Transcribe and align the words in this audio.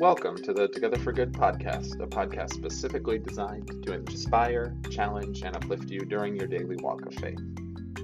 Welcome 0.00 0.36
to 0.44 0.52
the 0.52 0.68
Together 0.68 0.96
for 0.96 1.12
Good 1.12 1.32
podcast, 1.32 2.00
a 2.00 2.06
podcast 2.06 2.54
specifically 2.54 3.18
designed 3.18 3.82
to 3.84 3.94
inspire, 3.94 4.72
challenge, 4.90 5.42
and 5.42 5.56
uplift 5.56 5.90
you 5.90 5.98
during 6.02 6.36
your 6.36 6.46
daily 6.46 6.76
walk 6.76 7.04
of 7.04 7.14
faith. 7.14 7.40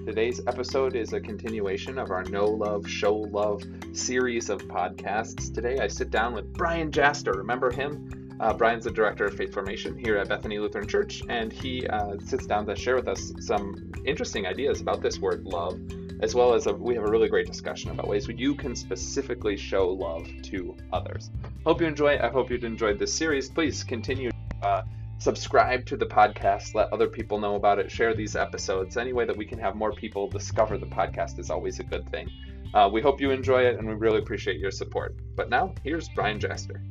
Today's 0.04 0.40
episode 0.49 0.96
is 0.96 1.12
a 1.12 1.21
continuation 1.21 1.96
of 1.99 2.10
our 2.10 2.24
Know 2.24 2.46
Love, 2.46 2.90
Show 2.90 3.15
Love 3.15 3.62
series 3.92 4.51
of 4.51 4.62
podcasts. 4.62 5.54
Today 5.54 5.78
I 5.78 5.87
sit 5.87 6.10
down 6.10 6.35
with 6.35 6.53
Brian 6.53 6.90
Jaster. 6.90 7.37
Remember 7.37 7.71
him? 7.71 8.37
Uh, 8.40 8.53
Brian's 8.53 8.83
the 8.83 8.90
director 8.90 9.26
of 9.26 9.35
faith 9.35 9.54
formation 9.54 9.97
here 9.97 10.17
at 10.17 10.29
Bethany 10.29 10.58
Lutheran 10.58 10.88
Church, 10.88 11.22
and 11.29 11.53
he 11.53 11.87
uh, 11.87 12.17
sits 12.19 12.45
down 12.45 12.67
to 12.67 12.74
share 12.74 12.97
with 12.97 13.06
us 13.06 13.33
some 13.38 13.92
interesting 14.04 14.47
ideas 14.47 14.81
about 14.81 15.01
this 15.01 15.21
word 15.21 15.45
love 15.45 15.79
as 16.20 16.34
well 16.34 16.55
as 16.55 16.66
a, 16.66 16.73
we 16.73 16.95
have 16.95 17.05
a 17.05 17.11
really 17.11 17.29
great 17.29 17.47
discussion 17.47 17.91
about 17.91 18.09
ways 18.09 18.27
you 18.29 18.55
can 18.55 18.74
specifically 18.74 19.56
show 19.56 19.90
love 19.90 20.26
to 20.42 20.74
others. 20.92 21.30
Hope 21.64 21.80
you 21.80 21.86
enjoy. 21.86 22.18
I 22.18 22.28
hope 22.28 22.50
you've 22.50 22.62
enjoyed 22.62 22.98
this 22.98 23.10
series. 23.10 23.48
Please 23.48 23.82
continue. 23.82 24.30
Uh, 24.62 24.82
subscribe 25.16 25.87
to 25.87 25.96
the 25.96 26.04
podcast. 26.04 26.74
Let 26.74 26.92
other 26.92 27.06
people 27.06 27.40
know 27.40 27.54
about 27.54 27.78
it. 27.78 27.90
Share 27.90 28.12
these 28.12 28.37
episodes. 28.37 28.98
Any 28.98 29.14
way 29.14 29.24
that 29.24 29.34
we 29.34 29.46
can 29.46 29.59
have 29.59 29.74
more 29.74 29.90
people 29.90 30.28
discover 30.28 30.77
the 30.77 30.84
podcast 30.84 31.38
is 31.38 31.48
always 31.48 31.80
a 31.80 31.84
good 31.84 32.06
thing. 32.10 32.28
Uh, 32.74 32.90
we 32.92 33.00
hope 33.00 33.18
you 33.18 33.30
enjoy 33.30 33.62
it, 33.62 33.78
and 33.78 33.88
we 33.88 33.95
really 33.95 34.18
appreciate 34.18 34.59
your 34.59 34.70
support. 34.70 35.16
But 35.37 35.48
now, 35.48 35.74
here's 35.82 36.06
Brian 36.10 36.38
Jaster. 36.38 36.82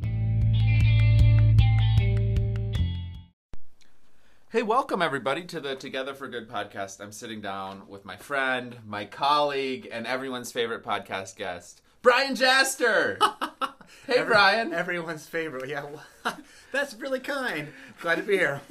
Hey, 4.50 4.64
welcome 4.64 5.04
everybody 5.04 5.44
to 5.46 5.60
the 5.60 5.76
Together 5.76 6.16
for 6.16 6.28
Good 6.28 6.50
podcast. 6.50 7.00
I'm 7.00 7.12
sitting 7.12 7.42
down 7.42 7.84
with 7.88 8.06
my 8.06 8.18
friend, 8.18 8.78
my 8.88 9.06
colleague, 9.06 9.88
and 9.92 10.08
everyone's 10.08 10.52
favorite 10.52 10.84
podcast 10.84 11.36
guest, 11.36 11.84
Brian 12.02 12.36
Jaster. 12.36 13.20
hey, 14.08 14.16
Every, 14.18 14.34
Brian. 14.34 14.74
Everyone's 14.74 15.28
favorite. 15.28 15.70
Yeah, 15.70 15.86
that's 16.72 16.94
really 16.96 17.20
kind. 17.20 17.70
Glad 18.02 18.16
to 18.16 18.24
be 18.24 18.38
here. 18.38 18.62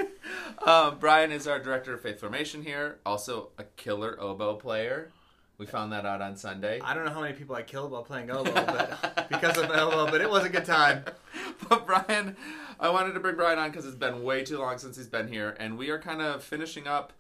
um, 0.65 0.99
Brian 1.01 1.33
is 1.33 1.47
our 1.47 1.59
director 1.59 1.95
of 1.95 2.01
faith 2.01 2.21
formation 2.21 2.63
here, 2.63 2.99
also 3.05 3.51
a 3.59 3.65
killer 3.77 4.21
oboe 4.21 4.57
player. 4.57 5.11
We 5.59 5.67
found 5.67 5.93
that 5.93 6.05
out 6.05 6.21
on 6.21 6.37
Sunday. 6.37 6.81
I 6.81 6.95
don't 6.95 7.05
know 7.05 7.13
how 7.13 7.21
many 7.21 7.35
people 7.35 7.55
I 7.55 7.63
killed 7.63 7.93
while 7.93 8.03
playing 8.03 8.31
oboe, 8.31 8.53
but 8.53 9.29
because 9.29 9.57
of 9.59 9.71
oboe, 9.71 10.11
but 10.11 10.21
it 10.21 10.29
was 10.31 10.45
a 10.45 10.49
good 10.49 10.65
time. 10.65 11.05
But 11.69 11.87
Brian, 11.87 12.37
I 12.81 12.89
wanted 12.89 13.13
to 13.13 13.21
bring 13.21 13.37
Brian 13.37 13.59
on 13.59 13.71
because 13.71 13.87
it's 13.87 13.95
been 13.97 14.25
way 14.25 14.45
too 14.45 14.59
long 14.59 14.79
since 14.79 14.97
he's 14.97 15.07
been 15.07 15.29
here, 15.29 15.55
and 15.61 15.79
we 15.79 15.91
are 15.91 15.99
kind 15.99 16.21
of 16.21 16.43
finishing 16.43 16.89
up 16.89 17.13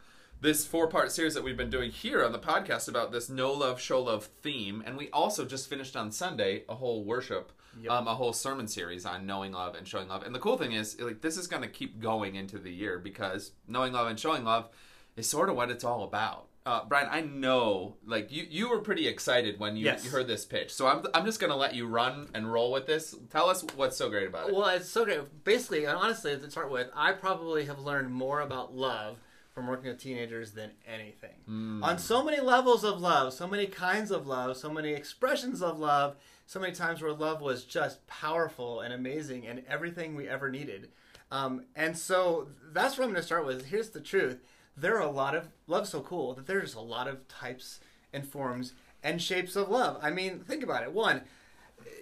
this 0.42 0.66
four 0.66 0.88
part 0.88 1.12
series 1.12 1.34
that 1.34 1.44
we've 1.44 1.56
been 1.56 1.70
doing 1.70 1.92
here 1.92 2.24
on 2.24 2.32
the 2.32 2.38
podcast 2.38 2.88
about 2.88 3.12
this 3.12 3.28
know 3.28 3.52
love, 3.52 3.80
show 3.80 4.02
love 4.02 4.28
theme. 4.42 4.82
And 4.84 4.96
we 4.96 5.08
also 5.10 5.44
just 5.44 5.70
finished 5.70 5.94
on 5.94 6.10
Sunday 6.10 6.64
a 6.68 6.74
whole 6.74 7.04
worship, 7.04 7.52
yep. 7.80 7.92
um, 7.92 8.08
a 8.08 8.14
whole 8.14 8.32
sermon 8.32 8.66
series 8.68 9.06
on 9.06 9.26
knowing 9.26 9.52
love 9.52 9.74
and 9.74 9.86
showing 9.86 10.08
love. 10.08 10.22
And 10.22 10.34
the 10.34 10.38
cool 10.38 10.56
thing 10.56 10.72
is, 10.72 11.00
like, 11.00 11.20
this 11.20 11.36
is 11.36 11.46
going 11.46 11.62
to 11.62 11.68
keep 11.68 12.00
going 12.00 12.34
into 12.34 12.58
the 12.58 12.72
year 12.72 12.98
because 12.98 13.52
knowing 13.66 13.92
love 13.92 14.08
and 14.08 14.18
showing 14.18 14.44
love 14.44 14.68
is 15.16 15.28
sort 15.28 15.48
of 15.48 15.56
what 15.56 15.70
it's 15.70 15.84
all 15.84 16.04
about. 16.04 16.46
Uh, 16.64 16.84
Brian, 16.88 17.08
I 17.10 17.22
know, 17.22 17.96
like 18.06 18.30
you, 18.30 18.46
you 18.48 18.70
were 18.70 18.78
pretty 18.78 19.08
excited 19.08 19.58
when 19.58 19.76
you, 19.76 19.84
yes. 19.84 20.04
you, 20.04 20.10
heard 20.10 20.28
this 20.28 20.44
pitch. 20.44 20.72
So 20.72 20.86
I'm, 20.86 21.04
I'm 21.12 21.24
just 21.24 21.40
gonna 21.40 21.56
let 21.56 21.74
you 21.74 21.88
run 21.88 22.28
and 22.34 22.52
roll 22.52 22.70
with 22.70 22.86
this. 22.86 23.16
Tell 23.30 23.50
us 23.50 23.64
what's 23.74 23.96
so 23.96 24.08
great 24.08 24.28
about 24.28 24.48
it. 24.48 24.54
Well, 24.54 24.68
it's 24.68 24.88
so 24.88 25.04
great. 25.04 25.42
Basically, 25.42 25.86
and 25.86 25.96
honestly, 25.96 26.38
to 26.38 26.50
start 26.50 26.70
with, 26.70 26.88
I 26.94 27.12
probably 27.12 27.64
have 27.64 27.80
learned 27.80 28.12
more 28.12 28.42
about 28.42 28.76
love 28.76 29.16
from 29.52 29.66
working 29.66 29.90
with 29.90 30.00
teenagers 30.00 30.52
than 30.52 30.70
anything. 30.86 31.34
Mm. 31.48 31.82
On 31.82 31.98
so 31.98 32.22
many 32.22 32.40
levels 32.40 32.84
of 32.84 33.00
love, 33.00 33.32
so 33.32 33.48
many 33.48 33.66
kinds 33.66 34.10
of 34.10 34.26
love, 34.26 34.56
so 34.56 34.70
many 34.70 34.92
expressions 34.92 35.62
of 35.62 35.78
love, 35.78 36.16
so 36.52 36.60
many 36.60 36.74
times 36.74 37.00
where 37.00 37.14
love 37.14 37.40
was 37.40 37.64
just 37.64 38.06
powerful 38.06 38.82
and 38.82 38.92
amazing 38.92 39.46
and 39.46 39.62
everything 39.66 40.14
we 40.14 40.28
ever 40.28 40.50
needed. 40.50 40.90
Um, 41.30 41.64
and 41.74 41.96
so 41.96 42.48
that's 42.74 42.98
what 42.98 43.04
I'm 43.04 43.10
going 43.10 43.22
to 43.22 43.26
start 43.26 43.46
with. 43.46 43.64
Here's 43.64 43.88
the 43.88 44.00
truth 44.00 44.38
there 44.76 44.96
are 44.96 45.02
a 45.02 45.10
lot 45.10 45.34
of 45.34 45.48
love 45.66 45.88
so 45.88 46.02
cool 46.02 46.34
that 46.34 46.46
there's 46.46 46.74
a 46.74 46.80
lot 46.80 47.08
of 47.08 47.26
types 47.26 47.80
and 48.12 48.26
forms 48.26 48.74
and 49.02 49.20
shapes 49.20 49.56
of 49.56 49.70
love. 49.70 49.98
I 50.02 50.10
mean, 50.10 50.40
think 50.40 50.62
about 50.62 50.82
it. 50.82 50.92
One, 50.92 51.22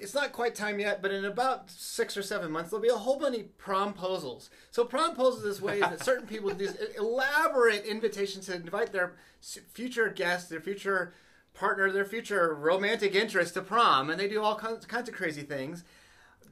it's 0.00 0.14
not 0.14 0.32
quite 0.32 0.56
time 0.56 0.80
yet, 0.80 1.00
but 1.00 1.12
in 1.12 1.24
about 1.24 1.70
six 1.70 2.16
or 2.16 2.22
seven 2.22 2.50
months, 2.50 2.70
there'll 2.70 2.82
be 2.82 2.88
a 2.88 2.94
whole 2.94 3.20
bunch 3.20 3.38
of 3.38 3.56
promposals. 3.56 4.48
So 4.72 4.84
promposals 4.84 5.46
is 5.46 5.62
way 5.62 5.78
that 5.78 6.02
certain 6.02 6.26
people 6.26 6.50
do 6.50 6.56
these 6.56 6.76
elaborate 6.98 7.84
invitations 7.84 8.46
to 8.46 8.56
invite 8.56 8.92
their 8.92 9.14
future 9.40 10.08
guests, 10.08 10.48
their 10.48 10.60
future 10.60 11.12
partner, 11.54 11.90
their 11.90 12.04
future 12.04 12.54
romantic 12.54 13.14
interest 13.14 13.54
to 13.54 13.62
prom, 13.62 14.10
and 14.10 14.18
they 14.18 14.28
do 14.28 14.42
all 14.42 14.56
kinds, 14.56 14.84
of 14.84 15.14
crazy 15.14 15.42
things 15.42 15.84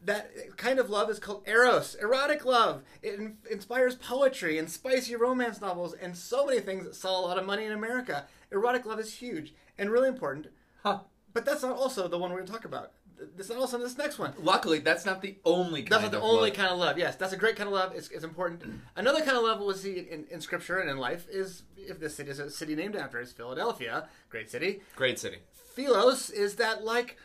that 0.04 0.30
kind 0.56 0.78
of 0.78 0.90
love 0.90 1.10
is 1.10 1.18
called 1.18 1.42
eros, 1.46 1.96
erotic 1.96 2.44
love. 2.44 2.82
It 3.02 3.14
in- 3.14 3.38
inspires 3.50 3.96
poetry 3.96 4.58
and 4.58 4.70
spicy 4.70 5.16
romance 5.16 5.60
novels 5.60 5.94
and 5.94 6.16
so 6.16 6.46
many 6.46 6.60
things 6.60 6.84
that 6.84 6.94
sell 6.94 7.18
a 7.18 7.26
lot 7.26 7.38
of 7.38 7.46
money 7.46 7.64
in 7.64 7.72
America. 7.72 8.26
Erotic 8.52 8.86
love 8.86 9.00
is 9.00 9.14
huge 9.14 9.54
and 9.76 9.90
really 9.90 10.08
important. 10.08 10.48
Huh. 10.82 11.00
But 11.32 11.44
that's 11.44 11.62
not 11.62 11.76
also 11.76 12.08
the 12.08 12.18
one 12.18 12.30
we're 12.30 12.38
going 12.38 12.46
to 12.46 12.52
talk 12.52 12.64
about. 12.64 12.92
This 13.36 13.50
is 13.50 13.56
also 13.56 13.78
this 13.78 13.98
next 13.98 14.18
one. 14.18 14.32
Luckily, 14.38 14.78
that's 14.78 15.04
not 15.04 15.22
the 15.22 15.36
only 15.44 15.82
kind 15.82 15.92
that's 15.92 16.02
not 16.02 16.12
the 16.12 16.20
only 16.20 16.50
love. 16.50 16.56
kind 16.56 16.70
of 16.70 16.78
love. 16.78 16.98
Yes, 16.98 17.16
that's 17.16 17.32
a 17.32 17.36
great 17.36 17.56
kind 17.56 17.68
of 17.68 17.74
love. 17.74 17.92
It's, 17.94 18.08
it's 18.10 18.24
important. 18.24 18.62
Another 18.96 19.20
kind 19.20 19.36
of 19.36 19.42
love 19.42 19.60
we'll 19.60 19.74
see 19.74 19.98
in, 19.98 20.26
in 20.30 20.40
scripture 20.40 20.78
and 20.78 20.90
in 20.90 20.98
life 20.98 21.26
is 21.30 21.62
if 21.76 21.98
this 21.98 22.14
city 22.14 22.30
is 22.30 22.38
a 22.38 22.50
city 22.50 22.74
named 22.74 22.96
after 22.96 23.20
is 23.20 23.32
Philadelphia, 23.32 24.08
great 24.30 24.50
city. 24.50 24.80
Great 24.96 25.18
city. 25.18 25.38
Philos 25.52 26.30
is 26.30 26.56
that 26.56 26.84
like 26.84 27.16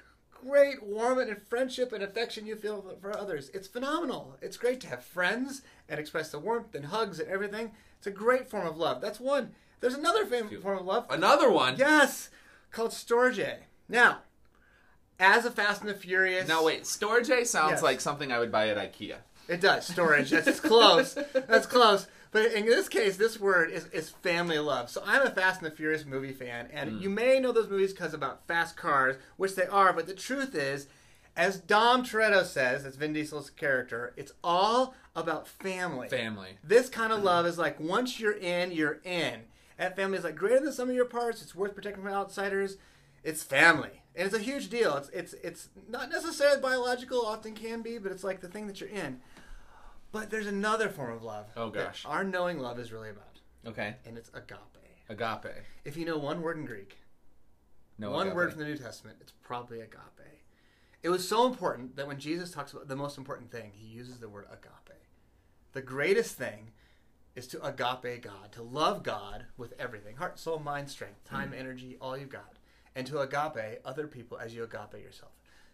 great 0.45 0.83
warmth 0.83 1.27
and 1.27 1.41
friendship 1.41 1.93
and 1.93 2.03
affection 2.03 2.45
you 2.45 2.55
feel 2.55 2.97
for 3.01 3.17
others. 3.17 3.49
It's 3.53 3.67
phenomenal. 3.67 4.37
It's 4.41 4.57
great 4.57 4.81
to 4.81 4.87
have 4.87 5.03
friends 5.03 5.61
and 5.87 5.99
express 5.99 6.29
the 6.29 6.39
warmth 6.39 6.75
and 6.75 6.85
hugs 6.85 7.19
and 7.19 7.29
everything. 7.29 7.71
It's 7.97 8.07
a 8.07 8.11
great 8.11 8.49
form 8.49 8.67
of 8.67 8.77
love. 8.77 9.01
That's 9.01 9.19
one. 9.19 9.51
There's 9.79 9.93
another 9.95 10.25
form 10.25 10.77
of 10.77 10.85
love. 10.85 11.05
Another 11.09 11.49
one? 11.49 11.75
Yes, 11.77 12.29
called 12.71 12.91
Storge. 12.91 13.57
Now, 13.89 14.19
as 15.23 15.45
a 15.45 15.51
Fast 15.51 15.81
and 15.81 15.89
the 15.89 15.93
Furious. 15.93 16.47
Now 16.47 16.65
wait, 16.65 16.83
Storge 16.83 17.45
sounds 17.47 17.71
yes. 17.71 17.81
like 17.81 18.01
something 18.01 18.31
I 18.31 18.39
would 18.39 18.51
buy 18.51 18.67
at 18.67 18.77
IKEA. 18.77 19.15
It 19.47 19.61
does. 19.61 19.87
Storage. 19.87 20.29
That's 20.29 20.59
close. 20.59 21.17
That's 21.33 21.65
close. 21.65 22.07
But 22.31 22.51
in 22.53 22.65
this 22.65 22.89
case, 22.89 23.15
this 23.15 23.39
word 23.39 23.71
is, 23.71 23.85
is 23.87 24.09
family 24.09 24.57
love. 24.57 24.89
So 24.89 25.03
I'm 25.05 25.25
a 25.25 25.29
Fast 25.29 25.61
and 25.61 25.71
the 25.71 25.75
Furious 25.75 26.05
movie 26.05 26.33
fan, 26.33 26.67
and 26.73 26.93
mm. 26.93 27.01
you 27.01 27.09
may 27.09 27.39
know 27.39 27.51
those 27.51 27.69
movies 27.69 27.93
because 27.93 28.13
about 28.13 28.47
fast 28.47 28.75
cars, 28.75 29.17
which 29.37 29.55
they 29.55 29.67
are. 29.67 29.93
But 29.93 30.07
the 30.07 30.15
truth 30.15 30.55
is, 30.55 30.87
as 31.37 31.59
Dom 31.59 32.03
Toretto 32.03 32.43
says, 32.43 32.83
that's 32.83 32.95
Vin 32.95 33.13
Diesel's 33.13 33.49
character, 33.51 34.13
it's 34.17 34.33
all 34.43 34.95
about 35.15 35.47
family. 35.47 36.09
Family. 36.09 36.57
This 36.63 36.89
kind 36.89 37.13
of 37.13 37.23
love 37.23 37.45
is 37.45 37.57
like 37.57 37.79
once 37.79 38.19
you're 38.19 38.37
in, 38.37 38.71
you're 38.71 38.99
in. 39.03 39.41
And 39.77 39.95
family 39.95 40.17
is 40.17 40.23
like 40.23 40.35
greater 40.35 40.59
than 40.59 40.73
some 40.73 40.89
of 40.89 40.95
your 40.95 41.05
parts. 41.05 41.41
It's 41.41 41.55
worth 41.55 41.75
protecting 41.75 42.03
from 42.03 42.13
outsiders. 42.13 42.77
It's 43.23 43.43
family, 43.43 44.02
and 44.15 44.25
it's 44.25 44.35
a 44.35 44.39
huge 44.39 44.69
deal. 44.69 44.95
It's 44.95 45.09
it's 45.09 45.33
it's 45.43 45.69
not 45.89 46.09
necessarily 46.09 46.61
biological. 46.61 47.25
Often 47.25 47.55
can 47.55 47.81
be, 47.81 47.97
but 47.97 48.11
it's 48.11 48.23
like 48.23 48.41
the 48.41 48.47
thing 48.47 48.67
that 48.67 48.79
you're 48.79 48.89
in. 48.89 49.21
But 50.11 50.29
there's 50.29 50.47
another 50.47 50.89
form 50.89 51.11
of 51.11 51.23
love. 51.23 51.47
Oh 51.57 51.69
gosh. 51.69 52.05
Our 52.05 52.23
knowing 52.23 52.59
love 52.59 52.79
is 52.79 52.91
really 52.91 53.09
about. 53.09 53.39
Okay. 53.65 53.95
And 54.05 54.17
it's 54.17 54.29
agape. 54.29 54.59
Agape. 55.09 55.63
If 55.85 55.97
you 55.97 56.05
know 56.05 56.17
one 56.17 56.41
word 56.41 56.57
in 56.57 56.65
Greek, 56.65 56.97
no 57.97 58.11
one 58.11 58.27
agape. 58.27 58.35
word 58.35 58.51
from 58.51 58.59
the 58.59 58.67
New 58.67 58.77
Testament, 58.77 59.17
it's 59.21 59.31
probably 59.31 59.79
agape. 59.79 59.99
It 61.01 61.09
was 61.09 61.27
so 61.27 61.47
important 61.47 61.95
that 61.95 62.07
when 62.07 62.19
Jesus 62.19 62.51
talks 62.51 62.71
about 62.71 62.87
the 62.87 62.95
most 62.95 63.17
important 63.17 63.51
thing, 63.51 63.71
he 63.73 63.87
uses 63.87 64.19
the 64.19 64.29
word 64.29 64.45
agape. 64.49 64.99
The 65.73 65.81
greatest 65.81 66.35
thing 66.35 66.71
is 67.35 67.47
to 67.47 67.65
agape 67.65 68.21
God, 68.21 68.51
to 68.51 68.61
love 68.61 69.01
God 69.01 69.47
with 69.57 69.73
everything 69.79 70.17
heart, 70.17 70.37
soul, 70.37 70.59
mind, 70.59 70.89
strength, 70.89 71.23
time, 71.25 71.51
mm. 71.51 71.59
energy, 71.59 71.97
all 71.99 72.15
you've 72.15 72.29
got. 72.29 72.57
And 72.95 73.07
to 73.07 73.19
agape 73.19 73.79
other 73.83 74.07
people 74.07 74.37
as 74.37 74.53
you 74.53 74.63
agape 74.63 75.03
yourself. 75.03 75.31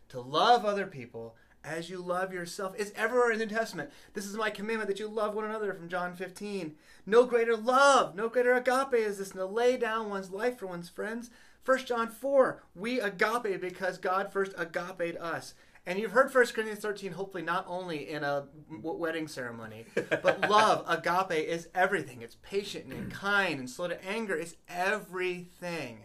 To 0.10 0.22
love 0.22 0.66
other 0.66 0.88
people 0.88 1.36
as 1.64 1.90
you 1.90 2.00
love 2.00 2.34
yourself. 2.34 2.74
It's 2.78 2.92
everywhere 2.96 3.32
in 3.32 3.40
the 3.40 3.46
New 3.46 3.56
Testament. 3.56 3.92
This 4.14 4.26
is 4.26 4.36
my 4.36 4.50
commandment 4.50 4.88
that 4.88 5.00
you 5.00 5.08
love 5.08 5.36
one 5.36 5.46
another 5.46 5.74
from 5.74 5.90
John 5.90 6.16
15. 6.16 6.76
No 7.06 7.26
greater 7.26 7.56
love, 7.56 8.16
no 8.16 8.30
greater 8.30 8.54
agape 8.54 8.94
is 8.94 9.18
this 9.18 9.30
than 9.30 9.40
to 9.40 9.46
lay 9.46 9.78
down 9.78 10.10
one's 10.10 10.32
life 10.32 10.58
for 10.58 10.68
one's 10.68 10.90
friends. 10.90 11.30
1 11.66 11.86
John 11.86 12.08
4, 12.08 12.64
we 12.74 13.00
agape 13.00 13.60
because 13.60 13.98
God 13.98 14.32
first 14.32 14.54
agape 14.58 15.18
us. 15.20 15.54
And 15.86 15.98
you've 15.98 16.12
heard 16.12 16.34
1 16.34 16.46
Corinthians 16.48 16.80
13, 16.80 17.14
hopefully 17.14 17.44
not 17.44 17.66
only 17.68 18.10
in 18.10 18.24
a 18.24 18.46
wedding 18.70 19.28
ceremony, 19.28 19.86
but 19.96 20.42
love, 20.50 20.84
agape, 20.88 21.48
is 21.48 21.68
everything. 21.74 22.22
It's 22.22 22.38
patient 22.42 22.94
and 22.94 23.12
kind 23.12 23.60
and 23.60 23.70
slow 23.70 23.88
to 23.88 24.06
anger. 24.06 24.36
It's 24.36 24.56
everything. 24.68 26.02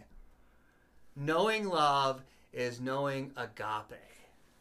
Knowing 1.15 1.67
love 1.67 2.23
is 2.51 2.79
knowing 2.81 3.31
agape. 3.37 3.99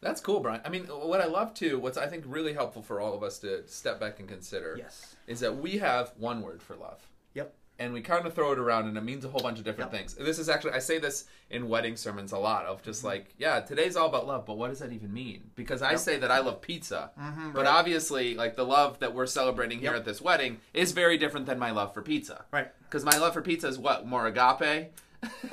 That's 0.00 0.20
cool, 0.20 0.40
Brian. 0.40 0.60
I 0.64 0.68
mean, 0.68 0.84
what 0.84 1.20
I 1.20 1.26
love 1.26 1.54
too, 1.54 1.78
what's 1.78 1.96
I 1.98 2.06
think 2.06 2.24
really 2.26 2.52
helpful 2.52 2.82
for 2.82 3.00
all 3.00 3.14
of 3.14 3.22
us 3.22 3.38
to 3.40 3.66
step 3.66 3.98
back 3.98 4.20
and 4.20 4.28
consider, 4.28 4.76
yes, 4.78 5.16
is 5.26 5.40
that 5.40 5.56
we 5.56 5.78
have 5.78 6.12
one 6.18 6.42
word 6.42 6.62
for 6.62 6.76
love. 6.76 7.00
Yep. 7.34 7.52
and 7.80 7.92
we 7.92 8.00
kind 8.00 8.24
of 8.24 8.32
throw 8.34 8.52
it 8.52 8.58
around 8.60 8.86
and 8.86 8.96
it 8.96 9.02
means 9.02 9.24
a 9.24 9.28
whole 9.28 9.40
bunch 9.40 9.58
of 9.58 9.64
different 9.64 9.90
Yep. 9.90 10.00
things. 10.00 10.14
This 10.14 10.38
is 10.38 10.48
actually 10.48 10.72
I 10.74 10.78
say 10.78 10.98
this 11.00 11.24
in 11.50 11.68
wedding 11.68 11.96
sermons 11.96 12.30
a 12.30 12.38
lot 12.38 12.66
of 12.66 12.80
just 12.84 13.00
Mm-hmm. 13.00 13.06
like, 13.08 13.34
yeah, 13.36 13.58
today's 13.58 13.96
all 13.96 14.08
about 14.08 14.28
love, 14.28 14.46
but 14.46 14.56
what 14.56 14.68
does 14.68 14.78
that 14.78 14.92
even 14.92 15.12
mean? 15.12 15.50
Because 15.56 15.82
I 15.82 15.96
say 15.96 16.16
that 16.18 16.30
I 16.30 16.38
love 16.38 16.60
pizza. 16.60 17.10
But 17.16 17.22
Mm-hmm, 17.24 17.56
right. 17.56 17.66
obviously 17.66 18.36
like 18.36 18.54
the 18.54 18.64
love 18.64 19.00
that 19.00 19.12
we're 19.12 19.26
celebrating 19.26 19.80
here 19.80 19.90
Yep. 19.90 20.00
at 20.00 20.04
this 20.04 20.20
wedding 20.22 20.58
is 20.72 20.92
very 20.92 21.18
different 21.18 21.46
than 21.46 21.58
my 21.58 21.72
love 21.72 21.92
for 21.92 22.02
pizza. 22.02 22.44
Right. 22.52 22.70
Cuz 22.90 23.04
my 23.04 23.18
love 23.18 23.32
for 23.32 23.42
pizza 23.42 23.66
is 23.66 23.76
what? 23.78 24.06
More 24.06 24.28
agape? 24.28 24.92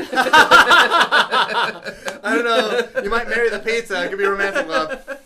I 1.03 2.21
don't 2.23 2.45
know. 2.45 3.01
You 3.03 3.09
might 3.09 3.27
marry 3.29 3.49
the 3.49 3.59
pizza. 3.59 4.03
It 4.05 4.09
could 4.09 4.17
be 4.17 4.25
romantic 4.25 4.67
love. 4.67 5.19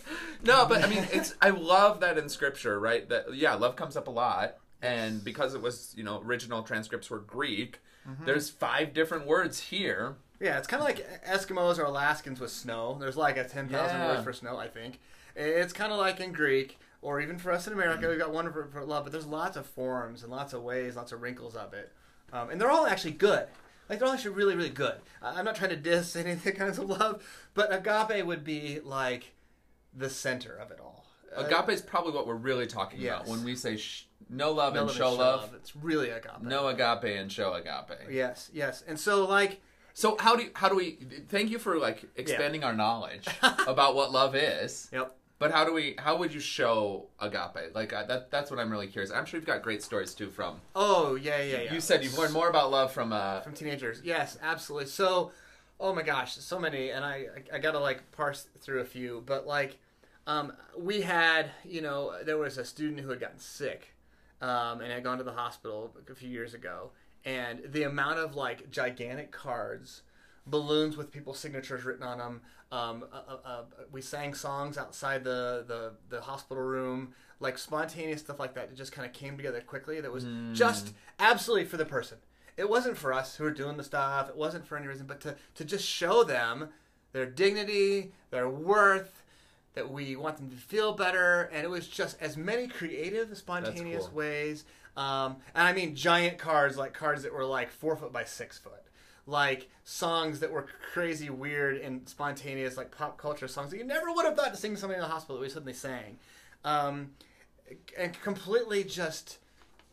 No, 0.44 0.66
but 0.66 0.84
I 0.84 0.88
mean, 0.88 1.06
it's 1.12 1.34
I 1.40 1.50
love 1.50 2.00
that 2.00 2.18
in 2.18 2.28
scripture, 2.28 2.78
right? 2.78 3.08
That 3.08 3.34
yeah, 3.34 3.54
love 3.54 3.76
comes 3.76 3.96
up 3.96 4.06
a 4.06 4.10
lot, 4.10 4.56
and 4.82 5.22
because 5.24 5.54
it 5.54 5.62
was 5.62 5.94
you 5.96 6.04
know 6.04 6.20
original 6.24 6.62
transcripts 6.62 7.10
were 7.10 7.18
Greek, 7.20 7.80
Mm-hmm. 8.08 8.24
there's 8.24 8.48
five 8.50 8.94
different 8.94 9.26
words 9.26 9.58
here. 9.58 10.14
Yeah, 10.40 10.58
it's 10.58 10.68
kind 10.68 10.80
of 10.80 10.86
like 10.86 11.04
Eskimos 11.24 11.76
or 11.76 11.82
Alaskans 11.86 12.38
with 12.38 12.52
snow. 12.52 12.96
There's 13.00 13.16
like 13.16 13.36
a 13.36 13.42
10,000 13.42 13.68
Yeah. 13.72 14.06
word 14.14 14.22
for 14.22 14.32
snow, 14.32 14.56
I 14.56 14.68
think. 14.68 15.00
It's 15.34 15.72
kind 15.72 15.90
of 15.92 15.98
like 15.98 16.20
in 16.20 16.30
Greek, 16.30 16.78
or 17.02 17.20
even 17.20 17.36
for 17.36 17.50
us 17.50 17.66
in 17.66 17.72
America, 17.72 18.08
we've 18.08 18.16
got 18.16 18.32
one 18.32 18.52
for, 18.52 18.68
for 18.72 18.84
love, 18.84 19.02
but 19.02 19.10
there's 19.12 19.26
lots 19.26 19.56
of 19.56 19.66
forms 19.66 20.22
and 20.22 20.30
lots 20.30 20.52
of 20.52 20.62
ways, 20.62 20.94
lots 20.94 21.10
of 21.10 21.20
wrinkles 21.20 21.56
of 21.56 21.74
it. 21.74 21.90
Um, 22.32 22.50
and 22.50 22.60
they're 22.60 22.70
all 22.70 22.86
actually 22.86 23.10
good. 23.14 23.48
Like, 23.88 23.98
they're 23.98 24.08
all 24.08 24.14
actually 24.14 24.34
really, 24.34 24.56
really 24.56 24.70
good. 24.70 24.96
I'm 25.22 25.44
not 25.44 25.56
trying 25.56 25.70
to 25.70 25.76
diss 25.76 26.16
any 26.16 26.32
of 26.32 26.42
the 26.44 26.52
kinds 26.52 26.78
of 26.78 26.88
love, 26.88 27.22
but 27.54 27.72
agape 27.72 28.24
would 28.24 28.44
be 28.44 28.80
like 28.80 29.32
the 29.94 30.10
center 30.10 30.54
of 30.56 30.70
it 30.70 30.78
all. 30.80 31.04
Uh, 31.36 31.42
Agape 31.44 31.70
is 31.70 31.82
probably 31.82 32.12
what 32.12 32.26
we're 32.26 32.34
really 32.34 32.66
talking 32.66 33.06
about 33.06 33.26
when 33.26 33.44
we 33.44 33.54
say 33.56 33.76
sh- 33.76 34.06
no 34.30 34.52
love 34.52 34.72
no 34.74 34.80
and 34.80 34.88
love 34.88 34.96
show 34.96 35.08
and 35.10 35.18
love. 35.18 35.54
It's 35.54 35.76
really 35.76 36.08
agape. 36.10 36.40
Know 36.42 36.68
agape 36.68 37.04
and 37.18 37.30
show 37.30 37.52
agape. 37.52 38.08
Yes, 38.10 38.50
yes. 38.54 38.82
And 38.86 38.98
so, 38.98 39.24
like, 39.26 39.60
So 39.92 40.16
how 40.18 40.36
do 40.36 40.44
you, 40.44 40.50
how 40.54 40.68
do 40.68 40.76
we? 40.76 40.98
Thank 41.28 41.50
you 41.50 41.58
for 41.58 41.78
like 41.78 42.04
expanding 42.16 42.64
our 42.64 42.72
knowledge 42.72 43.26
about 43.66 43.94
what 43.94 44.12
love 44.12 44.34
is. 44.34 44.88
yep. 44.92 45.14
But 45.38 45.52
how 45.52 45.64
do 45.64 45.72
we? 45.72 45.94
How 45.98 46.16
would 46.16 46.32
you 46.32 46.40
show 46.40 47.08
agape? 47.20 47.74
Like 47.74 47.92
uh, 47.92 48.04
that. 48.04 48.30
That's 48.30 48.50
what 48.50 48.58
I'm 48.58 48.70
really 48.70 48.86
curious. 48.86 49.10
I'm 49.10 49.26
sure 49.26 49.38
you've 49.38 49.46
got 49.46 49.62
great 49.62 49.82
stories 49.82 50.14
too 50.14 50.30
from. 50.30 50.60
Oh, 50.74 51.14
yeah, 51.14 51.42
yeah, 51.42 51.60
yeah. 51.62 51.74
You 51.74 51.80
said 51.80 52.02
you've 52.02 52.16
learned 52.16 52.32
more 52.32 52.48
about 52.48 52.70
love 52.70 52.92
from. 52.92 53.12
Uh, 53.12 53.40
from 53.40 53.52
teenagers. 53.52 54.00
Yes, 54.02 54.38
absolutely. 54.42 54.88
So, 54.88 55.32
oh 55.78 55.94
my 55.94 56.02
gosh, 56.02 56.36
so 56.36 56.58
many, 56.58 56.90
and 56.90 57.04
I 57.04 57.26
I, 57.52 57.56
I 57.56 57.58
gotta 57.58 57.78
like 57.78 58.10
parse 58.12 58.46
through 58.60 58.80
a 58.80 58.86
few, 58.86 59.22
but 59.26 59.46
like, 59.46 59.78
um, 60.26 60.54
we 60.78 61.02
had 61.02 61.50
you 61.64 61.82
know 61.82 62.14
there 62.24 62.38
was 62.38 62.56
a 62.56 62.64
student 62.64 63.00
who 63.00 63.10
had 63.10 63.20
gotten 63.20 63.38
sick, 63.38 63.94
um, 64.40 64.80
and 64.80 64.90
had 64.90 65.04
gone 65.04 65.18
to 65.18 65.24
the 65.24 65.32
hospital 65.32 65.94
a 66.10 66.14
few 66.14 66.30
years 66.30 66.54
ago, 66.54 66.92
and 67.26 67.60
the 67.66 67.82
amount 67.82 68.18
of 68.18 68.36
like 68.36 68.70
gigantic 68.70 69.32
cards. 69.32 70.00
Balloons 70.46 70.96
with 70.96 71.10
people's 71.10 71.38
signatures 71.38 71.84
written 71.84 72.02
on 72.02 72.18
them. 72.18 72.40
Um, 72.72 73.04
uh, 73.12 73.16
uh, 73.28 73.36
uh, 73.44 73.62
we 73.92 74.00
sang 74.02 74.34
songs 74.34 74.76
outside 74.78 75.24
the, 75.24 75.64
the, 75.66 75.92
the 76.08 76.20
hospital 76.20 76.62
room, 76.62 77.14
like 77.40 77.58
spontaneous 77.58 78.20
stuff 78.20 78.40
like 78.40 78.54
that. 78.54 78.64
It 78.64 78.76
just 78.76 78.92
kind 78.92 79.06
of 79.06 79.12
came 79.12 79.36
together 79.36 79.60
quickly. 79.60 80.00
That 80.00 80.12
was 80.12 80.26
just 80.52 80.94
absolutely 81.18 81.66
for 81.66 81.76
the 81.76 81.84
person 81.84 82.18
it 82.56 82.68
wasn't 82.68 82.96
for 82.96 83.12
us 83.12 83.36
who 83.36 83.44
were 83.44 83.50
doing 83.50 83.76
the 83.76 83.84
stuff. 83.84 84.28
It 84.28 84.36
wasn't 84.36 84.66
for 84.66 84.76
any 84.76 84.86
reason, 84.86 85.06
but 85.06 85.20
to, 85.20 85.36
to 85.56 85.64
just 85.64 85.86
show 85.86 86.24
them 86.24 86.70
their 87.12 87.26
dignity, 87.26 88.12
their 88.30 88.48
worth, 88.48 89.22
that 89.74 89.90
we 89.90 90.16
want 90.16 90.38
them 90.38 90.50
to 90.50 90.56
feel 90.56 90.92
better. 90.92 91.50
And 91.52 91.64
it 91.64 91.68
was 91.68 91.86
just 91.86 92.20
as 92.20 92.36
many 92.36 92.66
creative, 92.66 93.36
spontaneous 93.36 94.06
cool. 94.06 94.16
ways. 94.16 94.64
Um, 94.96 95.36
and 95.54 95.68
I 95.68 95.74
mean 95.74 95.94
giant 95.94 96.38
cards, 96.38 96.78
like 96.78 96.94
cards 96.94 97.22
that 97.24 97.32
were 97.32 97.44
like 97.44 97.70
four 97.70 97.96
foot 97.96 98.12
by 98.12 98.24
six 98.24 98.58
foot. 98.58 98.82
Like 99.26 99.68
songs 99.84 100.40
that 100.40 100.52
were 100.52 100.66
crazy, 100.92 101.30
weird, 101.30 101.78
and 101.78 102.08
spontaneous, 102.08 102.76
like 102.76 102.96
pop 102.96 103.18
culture 103.18 103.48
songs 103.48 103.70
that 103.72 103.78
you 103.78 103.84
never 103.84 104.12
would 104.12 104.24
have 104.24 104.36
thought 104.36 104.52
to 104.52 104.56
sing 104.56 104.76
something 104.76 104.96
in 104.96 105.02
the 105.02 105.08
hospital 105.08 105.36
that 105.36 105.42
we 105.42 105.48
suddenly 105.48 105.72
sang. 105.72 106.18
Um, 106.64 107.10
and 107.98 108.20
completely 108.22 108.84
just 108.84 109.38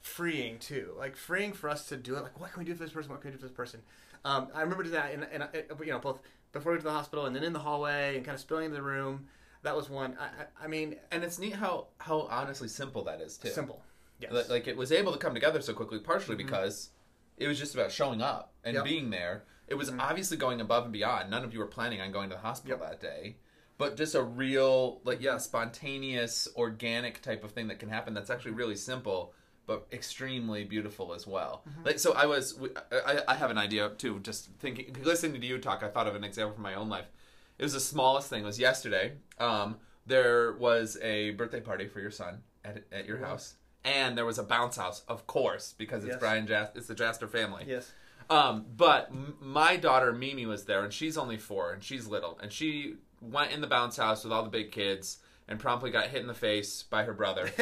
freeing 0.02 0.60
too, 0.60 0.94
like 0.98 1.16
freeing 1.16 1.54
for 1.54 1.70
us 1.70 1.88
to 1.88 1.98
do 1.98 2.16
it. 2.16 2.22
Like, 2.22 2.40
what 2.40 2.52
can 2.52 2.60
we 2.60 2.66
do 2.66 2.76
for 2.76 2.84
this 2.84 2.94
person? 2.94 3.12
What 3.12 3.22
can 3.22 3.32
we 3.32 3.36
do 3.36 3.40
for 3.40 3.48
this 3.48 3.56
person? 3.56 3.82
Um, 4.26 4.50
I 4.54 4.62
remember 4.62 4.84
doing 4.84 4.96
that, 4.96 5.14
in, 5.14 5.24
in, 5.24 5.44
you 5.84 5.92
know, 5.92 6.00
both 6.00 6.20
before 6.52 6.72
we 6.72 6.76
went 6.76 6.82
to 6.82 6.88
the 6.90 6.94
hospital 6.94 7.26
and 7.26 7.36
then 7.36 7.44
in 7.44 7.54
the 7.54 7.60
hallway 7.60 8.16
and 8.16 8.24
kind 8.24 8.36
of 8.36 8.42
spilling 8.42 8.66
into 8.66 8.76
the 8.76 8.84
room. 8.84 9.28
That 9.64 9.76
was 9.76 9.90
one. 9.90 10.16
I, 10.20 10.26
I, 10.26 10.66
I 10.66 10.68
mean, 10.68 10.98
and 11.12 11.24
it's 11.24 11.40
neat 11.40 11.54
how 11.54 11.88
how 11.98 12.28
honestly 12.30 12.68
simple 12.68 13.04
that 13.06 13.22
is 13.22 13.38
too. 13.38 13.50
simple. 13.50 13.82
Yes. 14.20 14.50
Like 14.50 14.68
it 14.68 14.78
was 14.78 14.92
able 14.92 15.12
to 15.14 15.18
come 15.18 15.34
together 15.34 15.62
so 15.62 15.74
quickly, 15.74 16.00
partially 16.00 16.36
because 16.36 16.90
it 17.38 17.48
was 17.48 17.60
just 17.60 17.74
about 17.74 17.92
showing 17.92 18.22
up 18.22 18.54
and 18.64 18.76
Yep. 18.76 18.84
being 18.86 19.10
there. 19.10 19.44
It 19.68 19.76
was 19.76 19.90
obviously 19.98 20.38
going 20.38 20.62
above 20.62 20.84
and 20.84 20.94
beyond. 20.94 21.30
None 21.32 21.44
of 21.44 21.54
you 21.54 21.60
were 21.60 21.68
planning 21.68 22.02
on 22.02 22.12
going 22.12 22.30
to 22.30 22.36
the 22.36 22.42
hospital 22.42 22.78
Yep. 22.80 22.90
that 22.90 23.00
day, 23.02 23.38
but 23.78 23.96
just 23.98 24.14
a 24.16 24.22
real, 24.22 25.02
like, 25.04 25.22
yeah, 25.22 25.38
spontaneous, 25.38 26.48
organic 26.56 27.22
type 27.22 27.44
of 27.44 27.52
thing 27.52 27.68
that 27.68 27.80
can 27.80 27.90
happen. 27.90 28.14
That's 28.14 28.30
actually 28.30 28.52
really 28.52 28.76
simple, 28.76 29.34
but 29.66 29.88
extremely 29.92 30.64
beautiful 30.64 31.14
as 31.14 31.26
well. 31.26 31.64
Like, 31.86 31.98
so 32.00 32.14
I 32.14 32.26
was, 32.26 32.60
I, 32.92 33.22
I 33.28 33.36
have 33.36 33.50
an 33.52 33.58
idea 33.58 33.90
too. 33.98 34.20
Just 34.20 34.50
thinking, 34.60 34.96
listening 35.02 35.40
to 35.40 35.48
you 35.48 35.58
talk, 35.58 35.82
I 35.84 35.88
thought 35.88 36.08
of 36.08 36.16
an 36.16 36.24
example 36.24 36.54
from 36.56 36.64
my 36.64 36.76
own 36.76 36.90
life. 36.90 37.06
It 37.58 37.64
was 37.64 37.74
the 37.74 37.80
smallest 37.80 38.30
thing. 38.30 38.44
It 38.44 38.46
was 38.46 38.60
yesterday. 38.60 39.14
Um, 39.40 39.78
there 40.06 40.54
was 40.54 40.98
a 41.02 41.32
birthday 41.32 41.62
party 41.62 41.88
for 41.88 42.02
your 42.02 42.12
son 42.12 42.42
at, 42.66 42.84
at 42.92 43.06
your 43.06 43.20
house, 43.20 43.56
and 43.86 44.18
there 44.18 44.26
was 44.26 44.38
a 44.40 44.44
bounce 44.44 44.78
house, 44.78 45.04
of 45.08 45.28
course, 45.28 45.74
because 45.78 46.04
it's 46.04 46.12
Yes. 46.14 46.20
Brian 46.20 46.48
Jas- 46.48 46.70
it's 46.76 46.88
the 46.88 46.96
Jaster 46.96 47.30
family. 47.30 47.66
yes. 47.68 47.92
Um, 48.30 48.66
but 48.78 49.10
m- 49.10 49.36
my 49.42 49.76
daughter 49.76 50.14
Mimi 50.14 50.46
was 50.46 50.66
there, 50.66 50.84
and 50.84 50.94
she's 50.94 51.18
only 51.18 51.38
four, 51.38 51.72
and 51.74 51.84
she's 51.84 52.08
little, 52.08 52.40
and 52.42 52.52
she 52.54 52.96
went 53.22 53.52
in 53.52 53.60
the 53.62 53.68
bounce 53.68 53.98
house 53.98 54.24
with 54.24 54.32
all 54.32 54.44
the 54.44 54.50
big 54.50 54.72
kids, 54.72 55.18
and 55.48 55.60
promptly 55.60 55.92
got 55.92 56.08
hit 56.08 56.22
in 56.22 56.28
the 56.28 56.34
face 56.34 56.84
by 56.84 57.04
her 57.04 57.14
brother. 57.14 57.52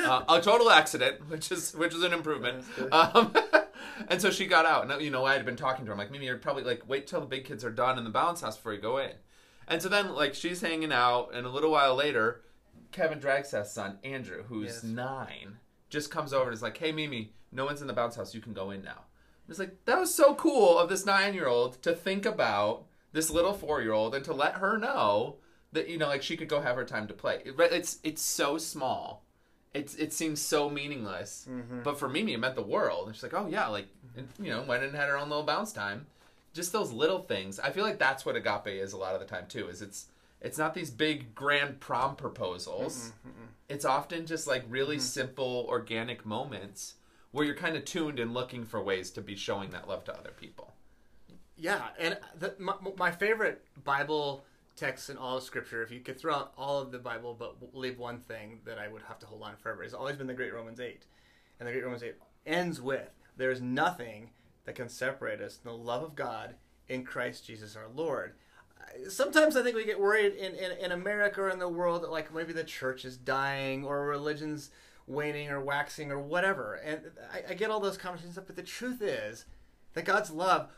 uh, 0.00 0.22
a 0.28 0.40
total 0.42 0.70
accident, 0.70 1.28
which 1.30 1.50
is 1.50 1.74
which 1.74 1.94
is 1.94 2.02
an 2.02 2.12
improvement. 2.12 2.62
Um, 2.92 3.32
and 4.08 4.20
so 4.20 4.30
she 4.30 4.46
got 4.46 4.66
out, 4.66 4.88
and 4.90 5.02
you 5.02 5.10
know 5.10 5.24
I 5.24 5.32
had 5.32 5.46
been 5.46 5.56
talking 5.56 5.86
to 5.86 5.88
her. 5.88 5.92
I'm 5.94 5.98
like, 5.98 6.10
Mimi, 6.10 6.26
you're 6.26 6.36
probably 6.36 6.62
like 6.64 6.82
wait 6.86 7.06
till 7.06 7.20
the 7.20 7.26
big 7.26 7.46
kids 7.46 7.64
are 7.64 7.70
done 7.70 7.96
in 7.96 8.04
the 8.04 8.10
bounce 8.10 8.42
house 8.42 8.56
before 8.56 8.74
you 8.74 8.80
go 8.80 8.98
in. 8.98 9.12
And 9.66 9.80
so 9.80 9.88
then 9.88 10.14
like 10.14 10.34
she's 10.34 10.60
hanging 10.60 10.92
out, 10.92 11.30
and 11.32 11.46
a 11.46 11.50
little 11.50 11.70
while 11.70 11.94
later, 11.94 12.42
Kevin 12.96 13.20
Dragstaff's 13.20 13.72
son 13.72 13.98
Andrew, 14.02 14.44
who's 14.44 14.66
Yes. 14.76 14.82
nine, 14.82 15.58
just 15.90 16.10
comes 16.10 16.32
over 16.32 16.46
and 16.46 16.54
is 16.54 16.62
like, 16.62 16.78
"Hey, 16.78 16.92
Mimi, 16.92 17.34
no 17.52 17.66
one's 17.66 17.82
in 17.82 17.86
the 17.86 17.92
bounce 17.92 18.16
house. 18.16 18.34
You 18.34 18.40
can 18.40 18.54
go 18.54 18.70
in 18.70 18.82
now." 18.82 19.04
It's 19.48 19.58
like 19.58 19.84
that 19.84 20.00
was 20.00 20.12
so 20.14 20.34
cool 20.34 20.78
of 20.78 20.88
this 20.88 21.04
nine-year-old 21.04 21.82
to 21.82 21.94
think 21.94 22.24
about 22.24 22.86
this 23.12 23.28
little 23.30 23.52
four-year-old 23.52 24.14
and 24.14 24.24
to 24.24 24.32
let 24.32 24.54
her 24.54 24.78
know 24.78 25.36
that 25.72 25.88
you 25.88 25.98
know, 25.98 26.08
like 26.08 26.22
she 26.22 26.38
could 26.38 26.48
go 26.48 26.62
have 26.62 26.76
her 26.76 26.84
time 26.86 27.06
to 27.08 27.14
play. 27.14 27.42
It- 27.44 27.54
It's 27.72 27.98
it's 28.02 28.22
so 28.22 28.56
small. 28.56 29.24
It's 29.74 29.94
it 29.96 30.14
seems 30.14 30.40
so 30.40 30.70
meaningless, 30.70 31.46
mm-hmm. 31.50 31.82
but 31.82 31.98
for 31.98 32.08
Mimi, 32.08 32.32
it 32.32 32.38
meant 32.38 32.54
the 32.54 32.62
world. 32.62 33.08
And 33.08 33.14
she's 33.14 33.22
like, 33.22 33.34
"Oh 33.34 33.46
yeah, 33.46 33.66
like 33.68 33.88
mm-hmm. 33.88 34.20
and, 34.20 34.28
you 34.40 34.50
know, 34.50 34.62
went 34.62 34.82
and 34.84 34.96
had 34.96 35.10
her 35.10 35.18
own 35.18 35.28
little 35.28 35.44
bounce 35.44 35.70
time." 35.72 36.06
Just 36.54 36.72
those 36.72 36.90
little 36.92 37.18
things. 37.20 37.60
I 37.60 37.70
feel 37.70 37.84
like 37.84 37.98
that's 37.98 38.24
what 38.24 38.36
agape 38.36 38.68
is 38.68 38.94
a 38.94 38.96
lot 38.96 39.12
of 39.12 39.20
the 39.20 39.26
time 39.26 39.46
too. 39.46 39.68
Is 39.68 39.82
it's 39.82 40.06
it's 40.40 40.58
not 40.58 40.74
these 40.74 40.90
big 40.90 41.34
grand 41.34 41.80
prom 41.80 42.16
proposals. 42.16 42.96
Mm-hmm, 42.96 43.28
mm-hmm, 43.28 43.38
mm-hmm. 43.42 43.50
It's 43.68 43.84
often 43.84 44.26
just 44.26 44.46
like 44.46 44.64
really 44.68 44.98
simple, 44.98 45.66
organic 45.68 46.24
moments 46.24 46.94
where 47.32 47.44
you're 47.44 47.54
kind 47.54 47.76
of 47.76 47.84
tuned 47.84 48.20
and 48.20 48.32
looking 48.32 48.64
for 48.64 48.82
ways 48.82 49.10
to 49.12 49.20
be 49.20 49.36
showing 49.36 49.70
that 49.70 49.88
love 49.88 50.04
to 50.04 50.16
other 50.16 50.32
people. 50.38 50.72
Yeah, 51.56 51.82
and 51.98 52.18
the, 52.38 52.54
my, 52.58 52.74
my 52.96 53.10
favorite 53.10 53.64
Bible 53.84 54.44
text 54.76 55.10
in 55.10 55.16
all 55.16 55.38
of 55.38 55.42
Scripture, 55.42 55.82
if 55.82 55.90
you 55.90 56.00
could 56.00 56.18
throw 56.18 56.34
out 56.34 56.52
all 56.56 56.80
of 56.80 56.92
the 56.92 56.98
Bible 56.98 57.34
but 57.38 57.56
leave 57.74 57.98
one 57.98 58.20
thing 58.20 58.60
that 58.64 58.78
I 58.78 58.88
would 58.88 59.02
have 59.02 59.18
to 59.20 59.26
hold 59.26 59.42
on 59.42 59.56
forever, 59.56 59.82
has 59.82 59.94
always 59.94 60.16
been 60.16 60.26
the 60.26 60.34
Great 60.34 60.54
Romans 60.54 60.80
8. 60.80 61.04
And 61.58 61.66
the 61.66 61.72
Great 61.72 61.84
Romans 61.84 62.02
8 62.02 62.14
ends 62.44 62.80
with 62.80 63.10
There 63.36 63.50
is 63.50 63.60
nothing 63.60 64.30
that 64.64 64.74
can 64.74 64.88
separate 64.88 65.40
us 65.40 65.56
from 65.56 65.72
the 65.72 65.78
love 65.78 66.02
of 66.02 66.14
God 66.14 66.54
in 66.88 67.04
Christ 67.04 67.46
Jesus 67.46 67.74
our 67.74 67.88
Lord. 67.94 68.34
Sometimes 69.08 69.56
I 69.56 69.62
think 69.62 69.76
we 69.76 69.84
get 69.84 70.00
worried 70.00 70.34
in, 70.34 70.54
in, 70.54 70.72
in 70.72 70.92
America 70.92 71.42
or 71.42 71.50
in 71.50 71.58
the 71.58 71.68
world 71.68 72.02
that, 72.02 72.10
like, 72.10 72.34
maybe 72.34 72.52
the 72.52 72.64
church 72.64 73.04
is 73.04 73.16
dying 73.16 73.84
or 73.84 74.06
religion's 74.06 74.70
waning 75.06 75.50
or 75.50 75.60
waxing 75.60 76.10
or 76.10 76.18
whatever. 76.18 76.74
And 76.74 77.00
I, 77.32 77.52
I 77.52 77.54
get 77.54 77.70
all 77.70 77.80
those 77.80 77.98
conversations, 77.98 78.38
up, 78.38 78.46
but 78.46 78.56
the 78.56 78.62
truth 78.62 79.02
is 79.02 79.44
that 79.94 80.04
God's 80.04 80.30
love 80.30 80.70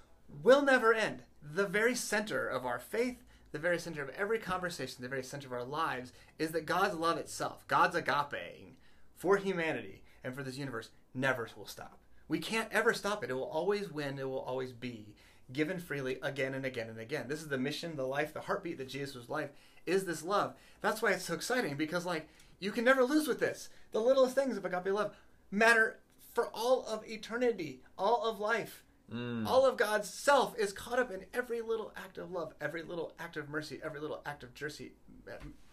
will 0.43 0.63
never 0.63 0.93
end. 0.93 1.23
The 1.43 1.67
very 1.67 1.95
center 1.95 2.47
of 2.47 2.67
our 2.67 2.79
faith, 2.79 3.23
the 3.53 3.59
very 3.59 3.79
center 3.79 4.03
of 4.03 4.11
every 4.11 4.39
conversation, 4.39 5.03
the 5.03 5.09
very 5.09 5.23
center 5.23 5.47
of 5.47 5.53
our 5.53 5.65
lives 5.65 6.13
is 6.39 6.51
that 6.51 6.67
God's 6.67 6.95
love 6.95 7.17
itself, 7.17 7.67
God's 7.69 7.97
agape 7.97 8.77
for 9.15 9.37
humanity 9.37 10.03
and 10.23 10.35
for 10.35 10.43
this 10.43 10.59
universe, 10.59 10.91
never 11.15 11.49
will 11.57 11.67
stop. 11.67 11.99
We 12.29 12.41
can't 12.41 12.69
ever 12.73 12.93
stop 12.93 13.25
it. 13.25 13.31
It 13.31 13.35
will 13.35 13.45
always 13.45 13.91
win, 13.91 14.19
it 14.19 14.29
will 14.29 14.39
always 14.41 14.73
be 14.73 15.15
given 15.53 15.79
freely 15.79 16.19
again 16.23 16.55
and 16.55 16.65
again 16.65 16.89
and 16.89 16.99
again. 16.99 17.27
This 17.29 17.41
is 17.41 17.49
the 17.49 17.59
mission, 17.59 17.97
the 17.97 18.07
life, 18.07 18.33
the 18.33 18.43
heartbeat 18.43 18.79
that 18.79 18.89
Jesus' 18.89 19.15
was 19.15 19.29
life 19.29 19.51
is 19.87 20.05
this 20.05 20.23
love. 20.23 20.55
That's 20.81 21.01
why 21.01 21.13
it's 21.13 21.25
so 21.25 21.35
exciting 21.35 21.77
because, 21.77 22.05
like, 22.05 22.29
you 22.61 22.71
can 22.71 22.85
never 22.85 23.05
lose 23.05 23.27
with 23.27 23.41
this. 23.41 23.69
The 23.93 24.01
littlest 24.01 24.35
things 24.35 24.57
of 24.57 24.65
agape 24.65 24.93
love 24.93 25.15
matter 25.51 25.99
for 26.35 26.49
all 26.49 26.85
of 26.87 27.09
eternity, 27.09 27.81
all 27.97 28.25
of 28.25 28.39
life. 28.39 28.85
Mm. 29.13 29.47
All 29.47 29.65
of 29.65 29.79
God's 29.79 30.11
self 30.11 30.59
is 30.59 30.73
caught 30.73 30.99
up 30.99 31.11
in 31.11 31.25
every 31.33 31.63
little 31.63 31.93
act 31.97 32.19
of 32.19 32.31
love, 32.31 32.53
every 32.61 32.83
little 32.83 33.15
act 33.19 33.39
of 33.39 33.49
mercy, 33.49 33.81
every 33.83 34.01
little 34.01 34.21
act 34.27 34.43
of 34.43 34.55
justice. 34.55 34.91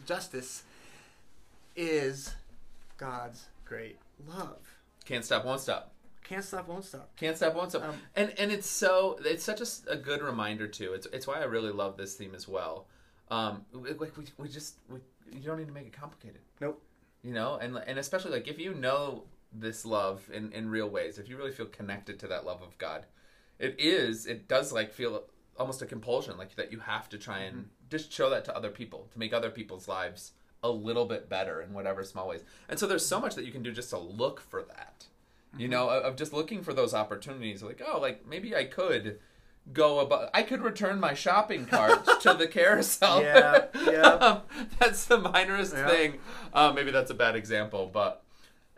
Justice 0.06 0.64
is 1.76 2.34
God's 2.98 3.48
great 3.66 3.98
love. 4.26 4.80
Can't 5.04 5.26
stop, 5.26 5.44
won't 5.44 5.60
stop. 5.60 5.95
Can't 6.28 6.44
stop, 6.44 6.68
won't 6.68 6.84
stop. 6.84 7.16
Can't 7.16 7.38
stop, 7.38 7.54
won't 7.54 7.70
stop. 7.70 7.84
Um, 7.84 7.96
and 8.16 8.34
and 8.40 8.52
it's 8.52 8.68
so 8.68 9.20
it's 9.24 9.44
such 9.44 9.62
a 9.88 9.96
good 9.96 10.22
reminder 10.22 10.68
too. 10.68 10.94
It's 10.94 11.06
it's 11.14 11.28
why 11.28 11.40
I 11.40 11.44
really 11.46 11.72
love 11.72 11.98
this 11.98 12.16
theme 12.16 12.34
as 12.34 12.48
well. 12.48 12.88
Um, 13.30 13.66
we, 13.72 13.94
we, 13.94 14.08
we 14.38 14.50
just 14.50 14.78
we, 14.90 15.00
you 15.32 15.42
don't 15.42 15.60
need 15.60 15.68
to 15.68 15.74
make 15.74 15.86
it 15.86 15.94
complicated. 15.94 16.42
Nope. 16.60 16.82
You 17.24 17.34
know, 17.34 17.58
and 17.58 17.78
and 17.86 18.00
especially 18.00 18.32
like 18.32 18.48
if 18.48 18.60
you 18.60 18.74
know 18.74 19.26
this 19.54 19.86
love 19.86 20.28
in 20.34 20.52
in 20.52 20.70
real 20.70 20.90
ways, 20.90 21.20
if 21.20 21.30
you 21.30 21.38
really 21.38 21.52
feel 21.52 21.68
connected 21.68 22.20
to 22.20 22.28
that 22.28 22.44
love 22.44 22.64
of 22.64 22.76
God, 22.80 23.06
it 23.60 23.76
is 23.78 24.26
it 24.26 24.48
does 24.48 24.74
like 24.74 24.92
feel 24.92 25.26
almost 25.60 25.82
a 25.84 25.86
compulsion 25.86 26.38
like 26.38 26.56
that 26.56 26.72
you 26.72 26.80
have 26.80 27.08
to 27.10 27.20
try 27.20 27.40
and 27.40 27.70
just 27.90 28.12
show 28.12 28.32
that 28.32 28.46
to 28.46 28.56
other 28.56 28.72
people 28.72 29.08
to 29.14 29.20
make 29.20 29.32
other 29.32 29.52
people's 29.52 29.88
lives 29.88 30.32
a 30.64 30.70
little 30.70 31.06
bit 31.06 31.30
better 31.30 31.62
in 31.62 31.72
whatever 31.72 32.04
small 32.04 32.28
ways. 32.28 32.44
And 32.68 32.80
so 32.80 32.88
there's 32.88 33.06
so 33.06 33.20
much 33.22 33.36
that 33.36 33.46
you 33.46 33.52
can 33.52 33.62
do 33.62 33.72
just 33.72 33.92
to 33.92 34.00
look 34.00 34.42
for 34.42 34.64
that. 34.64 35.06
You 35.58 35.68
know, 35.68 35.90
of 35.90 36.16
just 36.16 36.34
looking 36.34 36.64
for 36.64 36.74
those 36.74 36.94
opportunities 36.94 37.64
like, 37.64 37.82
oh, 37.88 38.00
like 38.00 38.26
maybe 38.28 38.56
I 38.56 38.66
could 38.66 39.20
go 39.74 40.00
about 40.00 40.30
I 40.34 40.44
could 40.44 40.62
return 40.62 41.00
my 41.00 41.14
shopping 41.14 41.66
cart 41.76 42.06
to 42.22 42.34
the 42.34 42.48
carousel. 42.48 43.22
Yeah, 43.22 43.66
yeah. 43.86 44.02
Um, 44.22 44.42
that's 44.80 45.06
the 45.06 45.18
minorest 45.20 45.74
Yeah. 45.74 45.88
thing. 45.90 46.20
Uh, 46.54 46.72
maybe 46.74 46.92
that's 46.92 47.10
a 47.12 47.16
bad 47.16 47.36
example, 47.36 47.90
but 47.92 48.24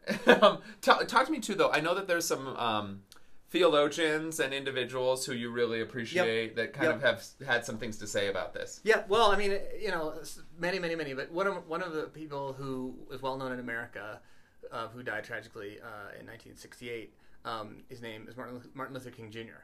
um, 0.42 0.60
talk, 0.82 1.08
talk 1.08 1.26
to 1.26 1.32
me 1.32 1.40
too, 1.40 1.56
though. 1.56 1.72
I 1.72 1.82
know 1.82 1.94
that 1.96 2.08
there's 2.08 2.26
some 2.26 2.48
um, 2.56 3.02
theologians 3.50 4.40
and 4.40 4.54
individuals 4.54 5.26
who 5.26 5.34
you 5.34 5.50
really 5.50 5.82
appreciate 5.82 6.56
that 6.56 6.74
kind 6.74 6.88
Yep. 6.88 6.96
of 6.96 7.02
have 7.02 7.24
had 7.48 7.66
some 7.66 7.78
things 7.78 7.98
to 7.98 8.08
say 8.08 8.28
about 8.30 8.54
this. 8.54 8.80
Yeah, 8.84 9.04
well, 9.10 9.32
I 9.32 9.38
mean, 9.38 9.58
you 9.82 9.90
know, 9.90 10.14
many, 10.58 10.80
many, 10.80 10.96
many. 10.96 11.14
But 11.14 11.32
one 11.32 11.48
of 11.48 11.68
one 11.68 11.82
of 11.82 11.92
the 11.94 12.04
people 12.04 12.54
who 12.54 12.96
is 13.12 13.22
well 13.22 13.38
known 13.38 13.52
in 13.52 13.60
America, 13.60 14.22
uh, 14.72 14.88
who 14.90 15.04
died 15.04 15.24
tragically 15.24 15.80
uh, 15.82 16.14
in 16.20 16.26
1968, 16.26 17.14
um, 17.46 17.78
his 17.90 18.02
name 18.02 18.28
is 18.28 18.36
Martin 18.36 18.56
Luther, 18.56 18.70
Martin 18.74 18.94
Luther 18.94 19.12
King 19.12 19.32
Jr. 19.32 19.64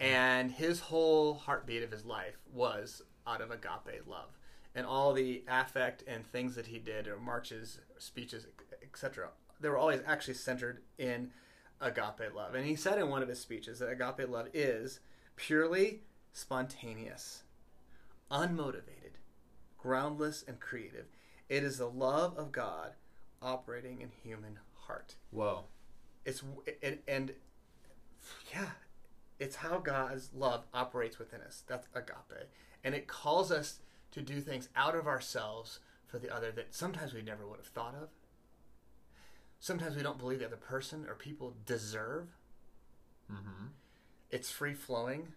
And 0.00 0.50
his 0.50 0.80
whole 0.80 1.34
heartbeat 1.34 1.82
of 1.82 1.90
his 1.90 2.04
life 2.04 2.38
was 2.52 3.02
out 3.26 3.40
of 3.40 3.50
agape 3.50 4.06
love, 4.06 4.36
and 4.74 4.86
all 4.86 5.12
the 5.12 5.44
affect 5.48 6.02
and 6.06 6.26
things 6.26 6.54
that 6.56 6.66
he 6.66 6.78
did, 6.78 7.06
or 7.06 7.18
marches, 7.18 7.80
speeches, 7.98 8.46
etc. 8.82 9.28
They 9.60 9.68
were 9.68 9.78
always 9.78 10.00
actually 10.06 10.34
centered 10.34 10.82
in 10.98 11.30
agape 11.80 12.34
love. 12.34 12.54
And 12.54 12.66
he 12.66 12.76
said 12.76 12.98
in 12.98 13.08
one 13.08 13.22
of 13.22 13.28
his 13.28 13.40
speeches 13.40 13.78
that 13.78 13.88
agape 13.88 14.28
love 14.28 14.48
is 14.52 15.00
purely 15.36 16.02
spontaneous 16.32 17.44
unmotivated, 18.30 19.14
groundless, 19.78 20.44
and 20.46 20.58
creative. 20.60 21.06
It 21.48 21.62
is 21.62 21.78
the 21.78 21.88
love 21.88 22.36
of 22.36 22.52
God 22.52 22.92
operating 23.44 24.00
in 24.00 24.10
human 24.22 24.58
heart. 24.74 25.14
Whoa. 25.30 25.64
It's 26.24 26.42
and, 26.82 26.98
and 27.06 27.32
yeah, 28.52 28.70
it's 29.38 29.56
how 29.56 29.78
God's 29.78 30.30
love 30.34 30.64
operates 30.72 31.18
within 31.18 31.42
us. 31.42 31.62
That's 31.66 31.86
agape, 31.94 32.48
and 32.82 32.94
it 32.94 33.06
calls 33.06 33.52
us 33.52 33.80
to 34.12 34.22
do 34.22 34.40
things 34.40 34.68
out 34.74 34.94
of 34.96 35.06
ourselves 35.06 35.80
for 36.06 36.18
the 36.18 36.34
other 36.34 36.50
that 36.52 36.74
sometimes 36.74 37.12
we 37.12 37.20
never 37.22 37.46
would 37.46 37.58
have 37.58 37.66
thought 37.66 37.94
of. 38.00 38.08
Sometimes 39.60 39.96
we 39.96 40.02
don't 40.02 40.18
believe 40.18 40.38
the 40.40 40.46
other 40.46 40.56
person 40.56 41.04
or 41.08 41.14
people 41.14 41.54
deserve. 41.66 42.28
Mm-hmm. 43.32 43.66
It's 44.30 44.50
free 44.50 44.74
flowing. 44.74 45.28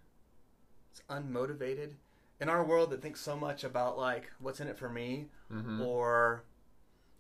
It's 0.92 1.02
unmotivated. 1.10 1.94
In 2.40 2.50
our 2.50 2.64
world 2.64 2.92
that 2.92 3.02
thinks 3.02 3.20
so 3.22 3.36
much 3.36 3.64
about 3.64 3.98
like 3.98 4.32
what's 4.40 4.60
in 4.60 4.68
it 4.68 4.78
for 4.78 4.90
me, 4.90 5.28
Mm-hmm. 5.52 5.82
or 5.82 6.44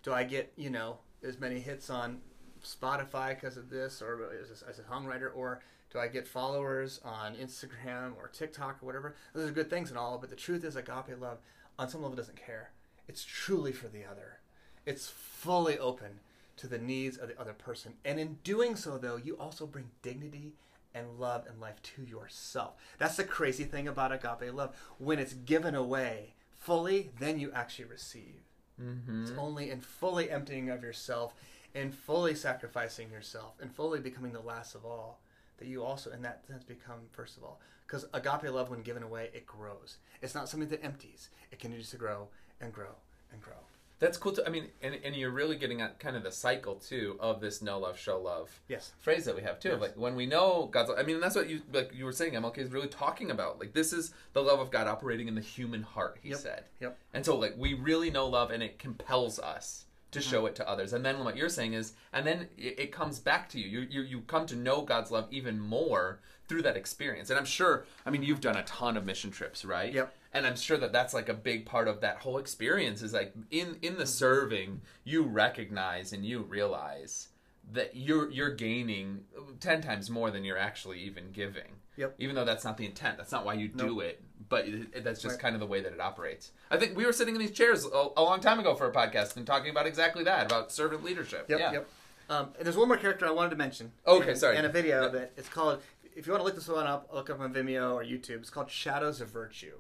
do 0.04 0.14
I 0.14 0.24
get 0.24 0.54
you 0.56 0.70
know 0.70 0.98
as 1.24 1.40
many 1.40 1.60
hits 1.60 1.90
on 1.90 2.20
Spotify 2.64 3.30
because 3.30 3.58
of 3.58 3.70
this, 3.70 4.02
or 4.02 4.30
as 4.42 4.62
a, 4.62 4.70
as 4.70 4.80
a 4.80 4.84
songwriter, 4.84 5.30
or 5.34 5.62
do 5.92 6.00
I 6.00 6.08
get 6.08 6.28
followers 6.28 7.00
on 7.04 7.36
Instagram 7.36 8.16
or 8.18 8.28
TikTok 8.28 8.78
or 8.82 8.86
whatever? 8.86 9.16
Those 9.34 9.50
are 9.50 9.54
good 9.54 9.70
things 9.70 9.90
and 9.90 9.98
all, 9.98 10.18
but 10.18 10.30
the 10.30 10.36
truth 10.36 10.64
is, 10.64 10.76
agape 10.76 11.20
love 11.20 11.40
on 11.80 11.90
some 11.90 12.02
level 12.02 12.18
doesn't 12.18 12.44
care. 12.44 12.72
It's 13.08 13.24
truly 13.24 13.72
for 13.72 13.88
the 13.88 14.04
other. 14.04 14.40
It's 14.86 15.08
fully 15.08 15.78
open 15.78 16.20
to 16.58 16.68
the 16.68 16.78
needs 16.78 17.18
of 17.18 17.30
the 17.30 17.40
other 17.40 17.54
person, 17.54 17.94
and 18.04 18.20
in 18.20 18.40
doing 18.44 18.76
so, 18.76 18.98
though, 18.98 19.18
you 19.18 19.38
also 19.38 19.66
bring 19.66 19.92
dignity 20.02 20.54
and 20.94 21.20
love 21.20 21.46
and 21.48 21.62
life 21.62 21.82
to 21.84 22.04
yourself. 22.04 22.74
That's 22.98 23.18
the 23.18 23.24
crazy 23.24 23.66
thing 23.66 23.88
about 23.88 24.12
agape 24.12 24.54
love. 24.54 24.76
When 24.98 25.20
it's 25.20 25.34
given 25.34 25.76
away 25.76 26.34
fully, 26.58 27.12
then 27.20 27.40
you 27.40 27.52
actually 27.54 27.86
receive. 27.86 28.47
Mm-hmm. 28.82 29.24
It's 29.24 29.32
only 29.38 29.72
in 29.72 29.82
fully 29.82 30.30
emptying 30.30 30.70
of 30.70 30.84
yourself 30.84 31.34
and 31.74 31.94
fully 31.94 32.36
sacrificing 32.36 33.12
yourself 33.12 33.54
and 33.62 33.74
fully 33.74 34.00
becoming 34.00 34.34
the 34.34 34.40
last 34.40 34.76
of 34.76 34.86
all 34.86 35.20
that 35.58 35.68
you 35.68 35.84
also, 35.84 36.12
in 36.12 36.22
that 36.22 36.46
sense, 36.48 36.64
become 36.64 37.00
first 37.12 37.38
of 37.38 37.44
all. 37.44 37.60
Because 37.86 38.06
agape 38.14 38.52
love, 38.52 38.70
when 38.70 38.82
given 38.82 39.04
away, 39.04 39.30
it 39.34 39.46
grows. 39.46 39.98
It's 40.22 40.36
not 40.36 40.50
something 40.50 40.70
that 40.70 40.84
empties. 40.84 41.30
It 41.52 41.60
continues 41.60 41.90
to 41.92 41.98
grow 41.98 42.28
and 42.60 42.74
grow 42.74 42.96
and 43.32 43.42
grow. 43.42 43.56
That's 44.00 44.18
cool. 44.18 44.32
To, 44.34 44.46
I 44.46 44.50
mean, 44.50 44.68
and, 44.82 44.96
and 45.04 45.16
you're 45.16 45.32
really 45.32 45.56
getting 45.56 45.82
at 45.82 46.00
kind 46.00 46.16
of 46.16 46.24
the 46.24 46.32
cycle 46.32 46.76
too 46.76 47.18
of 47.20 47.42
this 47.42 47.62
know 47.62 47.80
love, 47.80 47.98
show 47.98 48.20
love 48.20 48.62
Yes. 48.68 48.92
phrase 49.00 49.26
that 49.26 49.36
we 49.36 49.42
have 49.42 49.60
too. 49.60 49.70
Yes. 49.70 49.82
Like 49.82 49.98
when 49.98 50.16
we 50.16 50.26
know 50.26 50.70
God's, 50.72 50.92
I 50.96 51.04
mean, 51.04 51.20
that's 51.20 51.36
what 51.36 51.50
you 51.50 51.62
like 51.74 51.92
you 51.94 52.06
were 52.06 52.12
saying. 52.12 52.34
MLK 52.34 52.60
is 52.60 52.72
really 52.72 52.88
talking 52.88 53.32
about. 53.32 53.60
Like 53.60 53.74
this 53.74 53.94
is 53.94 54.14
the 54.34 54.42
love 54.42 54.60
of 54.60 54.70
God 54.72 54.88
operating 54.88 55.28
in 55.28 55.36
the 55.36 55.42
human 55.42 55.82
heart. 55.82 56.18
He 56.22 56.30
Yep. 56.30 56.40
said. 56.40 56.64
Yep. 56.80 56.98
And 57.14 57.26
so 57.26 57.36
like 57.36 57.56
we 57.58 57.74
really 57.74 58.12
know 58.12 58.28
love, 58.28 58.52
and 58.52 58.62
it 58.62 58.78
compels 58.78 59.40
us 59.40 59.86
to 60.12 60.20
mm-hmm. 60.20 60.30
show 60.30 60.46
it 60.46 60.56
to 60.56 60.70
others. 60.70 60.94
And 60.94 61.06
then 61.06 61.24
what 61.24 61.36
you're 61.36 61.50
saying 61.50 61.74
is, 61.74 61.94
and 62.14 62.26
then 62.26 62.48
it, 62.58 62.80
it 62.80 62.92
comes 62.92 63.20
back 63.20 63.50
to 63.50 63.60
you. 63.60 63.68
You 63.68 63.88
you 63.90 64.02
you 64.02 64.22
come 64.22 64.46
to 64.48 64.56
know 64.56 64.82
God's 64.82 65.12
love 65.12 65.28
even 65.32 65.60
more 65.60 66.20
through 66.48 66.62
that 66.62 66.78
experience. 66.78 67.30
And 67.30 67.38
I'm 67.38 67.46
sure. 67.46 67.86
I 68.06 68.10
mean, 68.10 68.24
you've 68.24 68.42
done 68.42 68.58
a 68.58 68.64
ton 68.64 68.96
of 68.96 69.06
mission 69.06 69.32
trips, 69.32 69.66
right? 69.66 69.94
Yep. 69.94 70.14
And 70.34 70.46
i'm 70.46 70.56
sure 70.56 70.78
that 70.78 70.92
that's 70.92 71.14
like 71.14 71.30
a 71.30 71.34
big 71.34 71.66
part 71.66 71.88
of 71.88 72.02
that 72.02 72.18
whole 72.18 72.38
experience 72.38 73.02
is 73.02 73.14
like 73.14 73.34
in 73.52 73.78
in 73.82 73.94
the 73.98 74.04
Mm-hmm. 74.04 74.06
serving 74.06 74.82
you 75.04 75.24
recognize 75.24 76.14
and 76.14 76.26
you 76.26 76.42
realize 76.42 77.30
that 77.74 77.96
you're 77.96 78.30
you're 78.32 78.54
gaining 78.56 79.22
10 79.60 79.82
times 79.82 80.10
more 80.10 80.32
than 80.32 80.44
you're 80.44 80.58
actually 80.58 81.00
even 81.00 81.32
giving 81.32 81.72
Yep. 81.98 82.16
even 82.20 82.36
though 82.36 82.46
that's 82.46 82.64
not 82.64 82.78
the 82.78 82.86
intent 82.86 83.18
that's 83.18 83.32
not 83.32 83.46
why 83.46 83.54
you 83.56 83.68
do 83.68 83.88
Nope. 83.88 84.04
it 84.04 84.22
but 84.50 84.68
it, 84.68 85.04
that's 85.04 85.22
just 85.22 85.34
Right. 85.34 85.42
kind 85.42 85.56
of 85.56 85.60
the 85.60 85.66
way 85.68 85.82
that 85.82 85.92
it 85.92 86.00
operates 86.00 86.52
i 86.72 86.78
think 86.78 86.96
we 86.96 87.06
were 87.06 87.12
sitting 87.14 87.36
in 87.36 87.42
these 87.42 87.52
chairs 87.52 87.86
a, 87.86 88.08
a 88.16 88.24
long 88.24 88.40
time 88.40 88.60
ago 88.60 88.76
for 88.76 88.88
a 88.88 88.94
podcast 88.94 89.36
and 89.36 89.46
talking 89.48 89.72
about 89.72 89.86
exactly 89.88 90.24
that 90.24 90.46
about 90.46 90.72
servant 90.72 91.04
leadership 91.04 91.48
Yep. 91.50 91.60
yeah 91.60 91.72
Yep. 91.74 91.90
Um, 92.30 92.50
and 92.58 92.66
there's 92.66 92.76
one 92.76 92.90
more 92.90 92.98
character 92.98 93.26
I 93.26 93.32
wanted 93.32 93.52
to 93.52 93.56
mention. 93.56 93.94
Okay, 94.06 94.32
and, 94.32 94.38
sorry. 94.38 94.58
And 94.58 94.66
a 94.66 94.70
video 94.70 95.10
it. 95.14 95.32
It's 95.38 95.48
called. 95.48 95.82
If 96.14 96.28
you 96.28 96.34
want 96.34 96.42
to 96.42 96.46
look 96.46 96.56
this 96.56 96.68
one 96.68 96.86
up, 96.86 97.10
look 97.14 97.30
up 97.30 97.40
on 97.40 97.54
Vimeo 97.54 97.94
or 97.94 98.04
YouTube. 98.04 98.40
It's 98.42 98.50
called 98.50 98.70
Shadows 98.70 99.22
of 99.22 99.30
Virtue, 99.30 99.76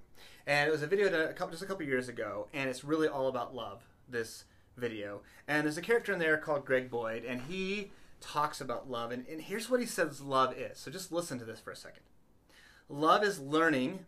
and 0.47 0.67
it 0.67 0.71
was 0.71 0.81
a 0.81 0.87
video 0.87 1.09
done 1.09 1.29
a 1.29 1.33
couple, 1.33 1.51
just 1.51 1.61
a 1.61 1.67
couple 1.67 1.85
years 1.85 2.09
ago, 2.09 2.47
and 2.53 2.69
it's 2.69 2.83
really 2.83 3.07
all 3.07 3.27
about 3.27 3.53
love. 3.53 3.83
This 4.09 4.45
video, 4.77 5.21
and 5.47 5.65
there's 5.65 5.77
a 5.77 5.81
character 5.81 6.13
in 6.13 6.19
there 6.19 6.37
called 6.37 6.65
Greg 6.65 6.89
Boyd, 6.89 7.25
and 7.25 7.41
he 7.41 7.91
talks 8.21 8.61
about 8.61 8.89
love, 8.89 9.11
and, 9.11 9.27
and 9.27 9.41
here's 9.41 9.69
what 9.69 9.81
he 9.81 9.85
says 9.85 10.21
love 10.21 10.57
is. 10.57 10.79
So 10.79 10.89
just 10.89 11.11
listen 11.11 11.37
to 11.39 11.45
this 11.45 11.59
for 11.59 11.71
a 11.71 11.75
second. 11.75 12.03
Love 12.87 13.23
is 13.23 13.39
learning 13.39 14.05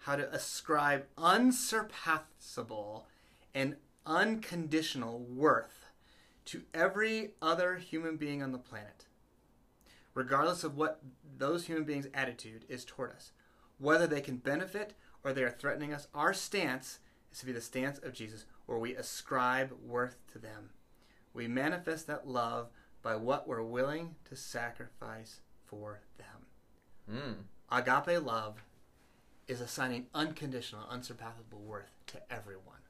how 0.00 0.16
to 0.16 0.30
ascribe 0.30 1.06
unsurpassable 1.16 3.06
and 3.54 3.76
unconditional 4.04 5.20
worth 5.20 5.86
to 6.44 6.62
every 6.74 7.30
other 7.40 7.76
human 7.76 8.16
being 8.16 8.42
on 8.42 8.52
the 8.52 8.58
planet, 8.58 9.06
regardless 10.12 10.64
of 10.64 10.76
what 10.76 11.00
those 11.38 11.66
human 11.66 11.84
beings' 11.84 12.08
attitude 12.12 12.64
is 12.68 12.84
toward 12.84 13.12
us. 13.12 13.32
Whether 13.78 14.06
they 14.06 14.20
can 14.20 14.36
benefit 14.36 14.94
or 15.24 15.32
they 15.32 15.42
are 15.42 15.50
threatening 15.50 15.92
us, 15.92 16.08
our 16.14 16.32
stance 16.34 16.98
is 17.32 17.38
to 17.40 17.46
be 17.46 17.52
the 17.52 17.60
stance 17.60 17.98
of 17.98 18.12
Jesus, 18.12 18.44
where 18.66 18.78
we 18.78 18.94
ascribe 18.94 19.72
worth 19.86 20.16
to 20.32 20.38
them. 20.38 20.70
We 21.34 21.48
manifest 21.48 22.06
that 22.06 22.28
love 22.28 22.68
by 23.02 23.16
what 23.16 23.48
we're 23.48 23.62
willing 23.62 24.16
to 24.28 24.36
sacrifice 24.36 25.40
for 25.64 26.00
them. 26.18 27.16
mm. 27.18 27.34
Agape 27.70 28.22
love 28.22 28.62
is 29.48 29.60
assigning 29.60 30.06
unconditional, 30.14 30.86
unsurpassable 30.88 31.58
worth 31.58 31.92
to 32.08 32.20
everyone, 32.30 32.82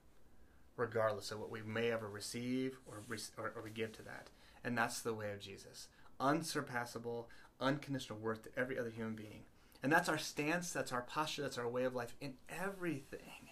regardless 0.77 1.31
of 1.31 1.39
what 1.39 1.51
we 1.51 1.62
may 1.62 1.91
ever 1.91 2.09
receive 2.09 2.79
or, 2.87 3.03
re- 3.09 3.19
or, 3.39 3.53
or 3.57 3.62
we 3.62 3.71
give 3.71 3.93
to 3.93 4.03
that. 4.03 4.29
And 4.65 4.77
that's 4.77 5.01
the 5.01 5.15
way 5.15 5.33
of 5.33 5.41
Jesus. 5.41 5.89
Unsurpassable, 6.21 7.29
unconditional 7.61 8.19
worth 8.19 8.43
to 8.43 8.61
every 8.61 8.79
other 8.79 8.91
human 8.91 9.15
being. 9.15 9.45
And 9.83 9.93
that's 9.93 10.09
our 10.09 10.19
stance, 10.19 10.73
that's 10.73 10.93
our 10.93 11.03
posture, 11.03 11.43
that's 11.43 11.59
our 11.59 11.69
way 11.69 11.85
of 11.85 11.95
life 11.95 12.15
in 12.21 12.35
everything. 12.49 13.51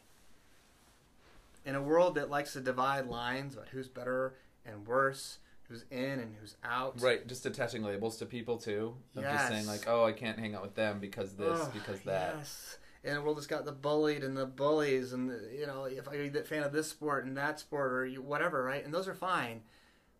In 1.67 1.75
a 1.75 1.83
world 1.83 2.15
that 2.15 2.31
likes 2.31 2.53
to 2.55 2.61
divide 2.61 3.07
lines 3.07 3.55
about 3.55 3.69
who's 3.69 3.89
better 3.89 4.35
and 4.65 4.87
worse, 4.87 5.39
who's 5.69 5.85
in 5.91 6.19
and 6.21 6.35
who's 6.41 6.57
out. 6.65 7.01
Right, 7.01 7.27
just 7.27 7.47
attaching 7.47 7.83
labels 7.83 8.17
to 8.19 8.27
people 8.27 8.59
too. 8.59 8.95
Of 9.17 9.23
Yes. 9.23 9.33
just 9.33 9.49
saying 9.49 9.67
like, 9.67 9.89
oh, 9.89 10.05
I 10.05 10.13
can't 10.13 10.39
hang 10.39 10.55
out 10.55 10.63
with 10.63 10.75
them 10.75 11.01
because 11.01 11.35
this, 11.35 11.67
because 11.69 12.01
that. 12.03 12.37
Yes. 12.39 12.79
And 13.03 13.17
a 13.17 13.23
world 13.23 13.37
that's 13.37 13.47
got 13.47 13.65
the 13.65 13.73
bullied 13.73 14.23
and 14.23 14.37
the 14.37 14.47
bullies, 14.47 15.13
and 15.13 15.31
the, 15.31 15.51
you 15.59 15.67
know, 15.67 15.85
if 15.85 16.07
I'm 16.07 16.37
a 16.37 16.43
fan 16.43 16.63
of 16.63 16.73
this 16.73 16.89
sport 16.89 17.25
and 17.25 17.37
that 17.37 17.59
sport 17.59 17.93
or 17.93 18.05
you, 18.05 18.21
whatever, 18.21 18.63
right? 18.63 18.85
And 18.85 18.93
those 18.93 19.09
are 19.09 19.15
fine. 19.15 19.63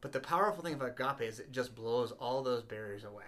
But 0.01 0.13
the 0.13 0.21
powerful 0.21 0.63
thing 0.65 0.75
about 0.75 0.99
agape 0.99 1.29
is 1.29 1.39
it 1.41 1.53
just 1.53 1.75
blows 1.75 2.13
all 2.13 2.43
those 2.43 2.63
barriers 2.63 3.05
away, 3.05 3.25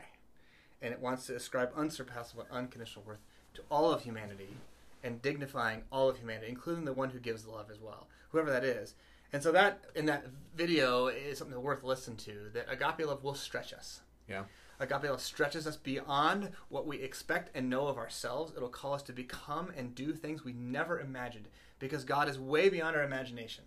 and 0.82 0.92
it 0.92 1.00
wants 1.00 1.26
to 1.26 1.36
ascribe 1.36 1.70
unsurpassable, 1.76 2.46
unconditional 2.50 3.04
worth 3.06 3.20
to 3.54 3.62
all 3.70 3.92
of 3.92 4.02
humanity, 4.02 4.56
and 5.02 5.22
dignifying 5.22 5.82
all 5.90 6.08
of 6.08 6.18
humanity, 6.18 6.48
including 6.48 6.84
the 6.84 6.92
one 6.92 7.10
who 7.10 7.18
gives 7.18 7.42
the 7.42 7.50
love 7.50 7.70
as 7.70 7.80
well, 7.80 8.06
whoever 8.30 8.50
that 8.50 8.64
is. 8.64 8.94
And 9.32 9.42
so 9.42 9.50
that 9.52 9.84
in 9.94 10.06
that 10.06 10.26
video 10.54 11.06
is 11.06 11.38
something 11.38 11.60
worth 11.60 11.82
listening 11.82 12.18
to. 12.18 12.50
That 12.52 12.66
agape 12.70 13.06
love 13.06 13.24
will 13.24 13.34
stretch 13.34 13.72
us. 13.72 14.00
Yeah. 14.28 14.44
Agape 14.78 15.04
love 15.04 15.20
stretches 15.20 15.66
us 15.66 15.76
beyond 15.76 16.50
what 16.68 16.86
we 16.86 16.98
expect 16.98 17.54
and 17.54 17.70
know 17.70 17.86
of 17.86 17.98
ourselves. 17.98 18.52
It'll 18.56 18.68
call 18.68 18.94
us 18.94 19.02
to 19.04 19.12
become 19.12 19.72
and 19.76 19.94
do 19.94 20.12
things 20.12 20.44
we 20.44 20.52
never 20.52 21.00
imagined 21.00 21.48
because 21.78 22.04
God 22.04 22.28
is 22.28 22.38
way 22.38 22.68
beyond 22.68 22.96
our 22.96 23.02
imagination. 23.02 23.64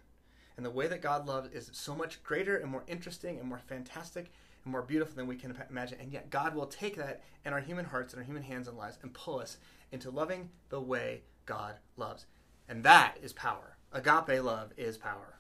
And 0.57 0.65
the 0.65 0.71
way 0.71 0.87
that 0.87 1.01
God 1.01 1.27
loves 1.27 1.51
is 1.51 1.69
so 1.73 1.95
much 1.95 2.23
greater 2.23 2.57
and 2.57 2.71
more 2.71 2.83
interesting 2.87 3.39
and 3.39 3.47
more 3.49 3.59
fantastic 3.59 4.31
and 4.65 4.71
more 4.71 4.81
beautiful 4.81 5.15
than 5.15 5.27
we 5.27 5.35
can 5.37 5.55
imagine. 5.69 5.97
And 6.01 6.11
yet, 6.11 6.29
God 6.29 6.53
will 6.53 6.65
take 6.65 6.97
that 6.97 7.21
in 7.45 7.53
our 7.53 7.61
human 7.61 7.85
hearts 7.85 8.13
and 8.13 8.19
our 8.19 8.25
human 8.25 8.43
hands 8.43 8.67
and 8.67 8.77
lives 8.77 8.97
and 9.01 9.13
pull 9.13 9.39
us 9.39 9.57
into 9.91 10.09
loving 10.09 10.49
the 10.69 10.81
way 10.81 11.21
God 11.45 11.75
loves. 11.95 12.25
And 12.67 12.83
that 12.83 13.15
is 13.21 13.31
power. 13.31 13.77
Agape 13.93 14.43
love 14.43 14.73
is 14.75 14.97
power. 14.97 15.39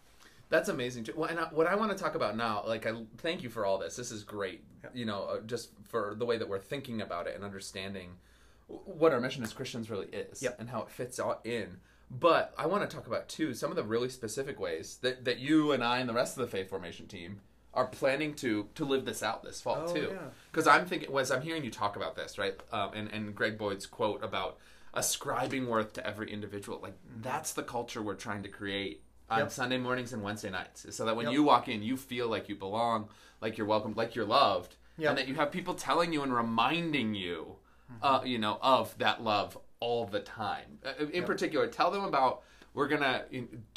That's 0.49 0.69
amazing. 0.69 1.05
too. 1.05 1.13
Well, 1.15 1.27
and 1.29 1.39
I, 1.39 1.43
what 1.45 1.65
I 1.65 1.75
want 1.75 1.91
to 1.91 1.97
talk 2.01 2.13
about 2.13 2.37
now, 2.37 2.63
like, 2.67 2.85
I 2.85 2.93
thank 3.17 3.41
you 3.41 3.49
for 3.49 3.65
all 3.65 3.79
this. 3.79 3.95
This 3.95 4.11
is 4.11 4.23
great. 4.23 4.63
Yeah. 4.83 4.89
You 4.93 5.05
know, 5.05 5.23
uh, 5.23 5.41
just 5.41 5.71
for 5.83 6.13
the 6.15 6.25
way 6.25 6.37
that 6.37 6.47
we're 6.47 6.59
thinking 6.59 7.01
about 7.01 7.25
it 7.27 7.35
and 7.35 7.43
understanding 7.43 8.11
what 8.67 9.11
our 9.11 9.19
mission 9.19 9.43
as 9.43 9.53
Christians 9.53 9.89
really 9.89 10.07
is 10.07 10.41
Yep. 10.43 10.59
and 10.59 10.69
how 10.69 10.81
it 10.83 10.89
fits 10.89 11.19
all 11.19 11.41
in. 11.43 11.77
But 12.11 12.53
I 12.57 12.67
want 12.67 12.87
to 12.87 12.95
talk 12.95 13.07
about 13.07 13.27
too 13.27 13.55
some 13.55 13.71
of 13.71 13.75
the 13.75 13.83
really 13.83 14.09
specific 14.09 14.59
ways 14.59 14.99
that, 15.01 15.25
that 15.25 15.39
you 15.39 15.71
and 15.71 15.83
I 15.83 15.97
and 15.99 16.07
the 16.07 16.13
rest 16.13 16.37
of 16.37 16.41
the 16.41 16.47
faith 16.51 16.69
formation 16.69 17.07
team 17.07 17.41
are 17.75 17.85
planning 17.87 18.33
to 18.35 18.67
to 18.75 18.85
live 18.85 19.05
this 19.05 19.21
out 19.21 19.43
this 19.43 19.61
fall 19.61 19.85
Oh, 19.87 19.93
too. 19.93 20.09
yeah. 20.11 20.17
Because 20.51 20.67
I'm 20.67 20.85
thinking, 20.85 21.15
as 21.17 21.29
I'm 21.31 21.41
hearing 21.41 21.63
you 21.63 21.71
talk 21.71 21.95
about 21.95 22.15
this, 22.15 22.37
right, 22.37 22.55
um, 22.71 22.91
and 22.93 23.09
and 23.11 23.35
Greg 23.35 23.57
Boyd's 23.57 23.85
quote 23.85 24.23
about 24.23 24.57
ascribing 24.93 25.67
worth 25.67 25.93
to 25.93 26.07
every 26.07 26.31
individual, 26.31 26.79
like 26.81 26.95
that's 27.21 27.53
the 27.53 27.63
culture 27.63 28.01
we're 28.01 28.15
trying 28.15 28.43
to 28.43 28.49
create 28.49 29.03
on 29.29 29.39
Yep. 29.39 29.51
Sunday 29.51 29.77
mornings 29.77 30.13
and 30.13 30.23
Wednesday 30.23 30.49
nights, 30.51 30.85
so 30.95 31.03
that 31.05 31.15
when 31.15 31.25
Yep. 31.25 31.33
you 31.33 31.43
walk 31.43 31.67
in, 31.67 31.83
you 31.83 31.97
feel 31.97 32.27
like 32.29 32.47
you 32.47 32.55
belong, 32.55 33.09
like 33.41 33.57
you're 33.57 33.67
welcome, 33.67 33.93
like 33.95 34.15
you're 34.15 34.25
loved, 34.25 34.75
Yep. 34.97 35.09
and 35.09 35.17
that 35.17 35.27
you 35.27 35.35
have 35.35 35.51
people 35.51 35.73
telling 35.73 36.13
you 36.13 36.21
and 36.23 36.33
reminding 36.33 37.13
you, 37.15 37.57
Mm-hmm. 37.91 38.03
uh, 38.03 38.23
you 38.23 38.39
know, 38.39 38.57
of 38.63 38.97
that 38.97 39.21
love 39.23 39.59
all 39.79 40.05
the 40.07 40.19
time. 40.19 40.79
Uh, 40.83 41.05
In 41.13 41.23
particular, 41.23 41.67
tell 41.67 41.91
them 41.91 42.03
about. 42.03 42.41
We're 42.75 42.89
gonna 42.89 43.23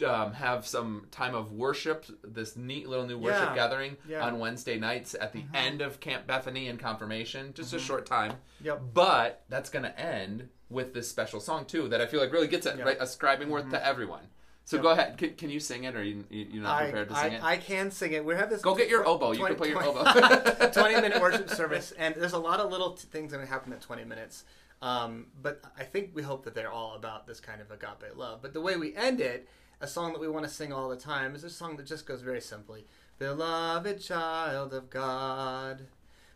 um, 0.05 0.33
have 0.33 0.67
some 0.67 1.07
time 1.12 1.37
of 1.37 1.52
worship, 1.52 2.05
this 2.25 2.57
neat 2.57 2.88
little 2.88 3.07
new 3.07 3.17
worship 3.17 3.50
Yeah. 3.50 3.55
gathering 3.55 3.97
Yeah. 4.09 4.26
on 4.26 4.40
Wednesday 4.40 4.76
nights 4.76 5.14
at 5.19 5.33
the 5.33 5.38
mm-hmm. 5.38 5.55
end 5.55 5.81
of 5.83 6.00
Camp 6.00 6.26
Bethany 6.26 6.67
and 6.67 6.81
confirmation, 6.81 7.55
just 7.55 7.73
a 7.73 7.76
mm-hmm. 7.76 7.87
short 7.87 8.07
time. 8.07 8.35
Yep. 8.61 8.83
But 8.93 9.45
that's 9.49 9.71
going 9.71 9.85
to 9.85 9.99
end 9.99 10.49
with 10.69 10.95
this 10.95 11.09
special 11.09 11.38
song 11.38 11.64
too 11.64 11.88
that 11.90 12.00
I 12.00 12.07
feel 12.07 12.21
like 12.21 12.33
really 12.33 12.49
gets 12.49 12.67
it 12.67 12.76
Yeah. 12.76 12.85
right, 12.85 12.97
ascribing 12.99 13.50
worth 13.50 13.71
to 13.71 13.76
mm-hmm. 13.76 13.88
everyone. 13.88 14.26
So 14.64 14.76
Yep. 14.78 14.83
go 14.83 14.90
ahead. 14.90 15.17
Can, 15.17 15.35
can 15.35 15.49
you 15.49 15.61
sing 15.61 15.85
it, 15.85 15.95
or 15.95 16.02
you, 16.02 16.25
you- 16.28 16.49
you're 16.50 16.62
not 16.64 16.83
I, 16.83 16.85
prepared 16.87 17.09
to 17.11 17.17
I, 17.17 17.23
sing 17.23 17.33
it? 17.35 17.43
I 17.45 17.57
can 17.57 17.90
sing 17.93 18.12
it. 18.12 18.25
We 18.25 18.35
have 18.35 18.50
this. 18.50 18.62
Go 18.62 18.75
get 18.75 18.88
your 18.88 19.07
oboe. 19.07 19.31
You 19.31 19.47
can 19.47 19.55
20 19.55 19.55
play 19.55 19.69
your 19.69 19.81
20 19.81 19.99
oboe. 19.99 20.71
20 20.73 20.95
minute 21.00 21.23
worship 21.23 21.49
service, 21.61 21.93
and 21.97 22.17
there's 22.17 22.33
a 22.33 22.38
lot 22.38 22.59
of 22.59 22.71
little 22.73 22.95
t- 22.95 23.07
things 23.12 23.31
that 23.31 23.37
going 23.37 23.47
to 23.47 23.52
happen 23.52 23.73
in 23.73 23.78
20 23.78 24.05
minutes. 24.05 24.45
Um, 24.80 25.26
but 25.42 25.62
I 25.76 25.82
think 25.82 26.11
we 26.14 26.23
hope 26.23 26.44
that 26.44 26.54
they're 26.54 26.70
all 26.70 26.94
about 26.94 27.26
this 27.26 27.40
kind 27.40 27.61
of 27.61 27.70
agape 27.70 28.16
love. 28.16 28.40
But 28.42 28.52
the 28.52 28.61
way 28.61 28.76
we 28.76 28.94
end 28.94 29.20
it, 29.20 29.49
a 29.80 29.88
song 29.88 30.12
that 30.12 30.20
we 30.20 30.28
want 30.28 30.44
to 30.44 30.50
sing 30.50 30.73
all 30.73 30.88
the 30.88 30.97
time, 30.97 31.35
is 31.35 31.44
a 31.44 31.50
song 31.50 31.76
that 31.76 31.87
just 31.87 32.07
goes 32.07 32.22
very 32.22 32.40
simply 32.40 32.87
Beloved 33.18 34.00
child 34.00 34.72
of 34.72 34.90
God, 34.90 35.87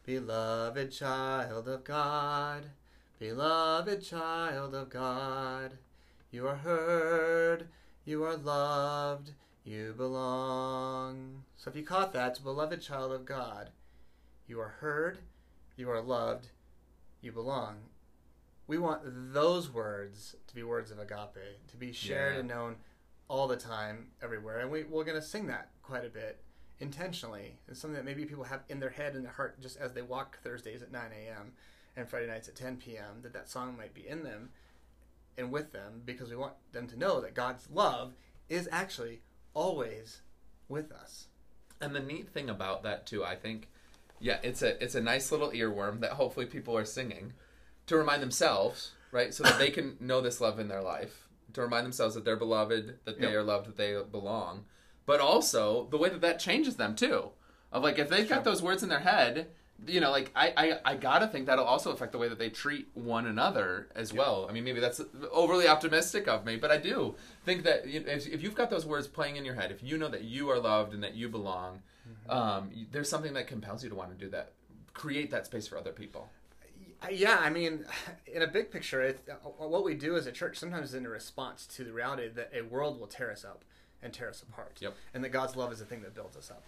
beloved 0.04 0.90
child 0.90 1.68
of 1.68 1.84
God, 1.84 2.70
beloved 3.20 4.02
child 4.02 4.74
of 4.74 4.90
God, 4.90 5.78
you 6.32 6.46
are 6.48 6.56
heard, 6.56 7.68
you 8.04 8.24
are 8.24 8.36
loved, 8.36 9.30
you 9.64 9.94
belong. 9.96 11.44
So 11.56 11.70
if 11.70 11.76
you 11.76 11.84
caught 11.84 12.12
that, 12.14 12.42
beloved 12.42 12.82
child 12.82 13.12
of 13.12 13.24
God, 13.24 13.70
you 14.48 14.58
are 14.58 14.74
heard, 14.80 15.18
you 15.76 15.88
are 15.88 16.00
loved, 16.00 16.48
you 17.20 17.30
belong. 17.30 17.76
We 18.72 18.78
want 18.78 19.02
those 19.34 19.70
words 19.70 20.34
to 20.46 20.54
be 20.54 20.62
words 20.62 20.90
of 20.90 20.98
agape, 20.98 21.68
to 21.68 21.76
be 21.76 21.92
shared 21.92 22.32
Yeah. 22.32 22.40
and 22.40 22.48
known 22.48 22.76
all 23.28 23.46
the 23.46 23.58
time, 23.58 24.12
everywhere. 24.22 24.60
And 24.60 24.70
we, 24.70 24.84
we're 24.84 25.04
going 25.04 25.20
to 25.20 25.26
sing 25.26 25.46
that 25.48 25.68
quite 25.82 26.06
a 26.06 26.08
bit 26.08 26.40
intentionally. 26.80 27.58
It's 27.68 27.78
something 27.78 27.96
that 27.96 28.06
maybe 28.06 28.24
people 28.24 28.44
have 28.44 28.62
in 28.70 28.80
their 28.80 28.88
head 28.88 29.14
and 29.14 29.26
their 29.26 29.32
heart 29.32 29.60
just 29.60 29.76
as 29.76 29.92
they 29.92 30.00
walk 30.00 30.38
Thursdays 30.42 30.80
at 30.82 30.90
9 30.90 31.02
a.m. 31.12 31.52
and 31.98 32.08
Friday 32.08 32.26
nights 32.28 32.48
at 32.48 32.54
10 32.56 32.78
p.m., 32.78 33.20
that 33.20 33.34
that 33.34 33.50
song 33.50 33.76
might 33.76 33.92
be 33.92 34.08
in 34.08 34.22
them 34.24 34.48
and 35.36 35.52
with 35.52 35.72
them 35.74 36.00
because 36.06 36.30
we 36.30 36.36
want 36.36 36.54
them 36.72 36.86
to 36.86 36.98
know 36.98 37.20
that 37.20 37.34
God's 37.34 37.68
love 37.70 38.14
is 38.48 38.70
actually 38.72 39.20
always 39.52 40.22
with 40.70 40.90
us. 40.92 41.26
And 41.78 41.94
the 41.94 42.00
neat 42.00 42.30
thing 42.30 42.48
about 42.48 42.84
that 42.84 43.04
too, 43.04 43.22
I 43.22 43.36
think, 43.36 43.68
yeah, 44.18 44.38
it's 44.42 44.62
a 44.62 44.82
it's 44.82 44.94
a 44.94 45.00
nice 45.02 45.30
little 45.30 45.50
earworm 45.50 46.00
that 46.00 46.12
hopefully 46.12 46.46
people 46.46 46.74
are 46.74 46.86
singing 46.86 47.34
to 47.86 47.96
remind 47.96 48.22
themselves, 48.22 48.92
right, 49.10 49.34
so 49.34 49.42
that 49.42 49.58
they 49.58 49.70
can 49.70 49.96
know 50.00 50.20
this 50.20 50.40
love 50.40 50.58
in 50.58 50.68
their 50.68 50.82
life, 50.82 51.28
to 51.52 51.60
remind 51.60 51.84
themselves 51.84 52.14
that 52.14 52.24
they're 52.24 52.36
beloved, 52.36 52.98
that 53.04 53.18
they 53.18 53.26
Yep. 53.26 53.34
are 53.34 53.42
loved, 53.42 53.66
that 53.68 53.76
they 53.76 53.96
belong, 54.10 54.64
but 55.06 55.20
also 55.20 55.86
the 55.90 55.98
way 55.98 56.08
that 56.08 56.20
that 56.20 56.38
changes 56.38 56.76
them 56.76 56.94
too. 56.94 57.30
Of 57.70 57.82
like 57.82 57.98
if 57.98 58.08
they've 58.08 58.28
got 58.28 58.44
those 58.44 58.62
words 58.62 58.82
in 58.82 58.88
their 58.90 59.00
head, 59.00 59.48
you 59.86 59.98
know, 60.00 60.10
like 60.10 60.30
I, 60.36 60.52
I 60.56 60.92
I 60.92 60.94
gotta 60.94 61.26
think 61.26 61.46
that'll 61.46 61.64
also 61.64 61.90
affect 61.90 62.12
the 62.12 62.18
way 62.18 62.28
that 62.28 62.38
they 62.38 62.50
treat 62.50 62.88
one 62.94 63.26
another 63.26 63.88
as 63.96 64.12
well. 64.12 64.46
I 64.48 64.52
mean, 64.52 64.62
maybe 64.62 64.78
that's 64.78 65.00
overly 65.30 65.66
optimistic 65.66 66.28
of 66.28 66.44
me, 66.44 66.56
but 66.56 66.70
I 66.70 66.76
do 66.76 67.16
think 67.44 67.64
that 67.64 67.86
if, 67.86 68.26
if 68.28 68.42
you've 68.42 68.54
got 68.54 68.70
those 68.70 68.86
words 68.86 69.08
playing 69.08 69.36
in 69.36 69.44
your 69.44 69.54
head, 69.54 69.72
if 69.72 69.82
you 69.82 69.98
know 69.98 70.08
that 70.08 70.22
you 70.22 70.50
are 70.50 70.60
loved 70.60 70.92
and 70.94 71.02
that 71.02 71.14
you 71.14 71.28
belong, 71.28 71.82
um, 72.28 72.70
there's 72.92 73.08
something 73.08 73.32
that 73.34 73.46
compels 73.46 73.82
you 73.82 73.88
to 73.90 73.96
want 73.96 74.10
to 74.16 74.24
do 74.24 74.30
that, 74.30 74.52
create 74.92 75.30
that 75.30 75.46
space 75.46 75.66
for 75.66 75.78
other 75.78 75.92
people. 75.92 76.28
Yeah, 77.10 77.38
I 77.40 77.50
mean, 77.50 77.84
in 78.26 78.42
a 78.42 78.46
big 78.46 78.70
picture, 78.70 79.02
it, 79.02 79.20
uh, 79.30 79.34
what 79.34 79.84
we 79.84 79.94
do 79.94 80.16
as 80.16 80.26
a 80.26 80.32
church 80.32 80.58
sometimes 80.58 80.90
is 80.90 80.94
in 80.94 81.06
a 81.06 81.10
response 81.10 81.66
to 81.68 81.84
the 81.84 81.92
reality 81.92 82.28
that 82.28 82.50
a 82.54 82.62
world 82.62 83.00
will 83.00 83.06
tear 83.06 83.30
us 83.30 83.44
up 83.44 83.64
and 84.02 84.12
tear 84.12 84.28
us 84.28 84.42
apart. 84.42 84.78
Yep. 84.80 84.94
And 85.14 85.24
that 85.24 85.30
God's 85.30 85.56
love 85.56 85.72
is 85.72 85.78
the 85.78 85.84
thing 85.84 86.02
that 86.02 86.14
builds 86.14 86.36
us 86.36 86.50
up 86.50 86.64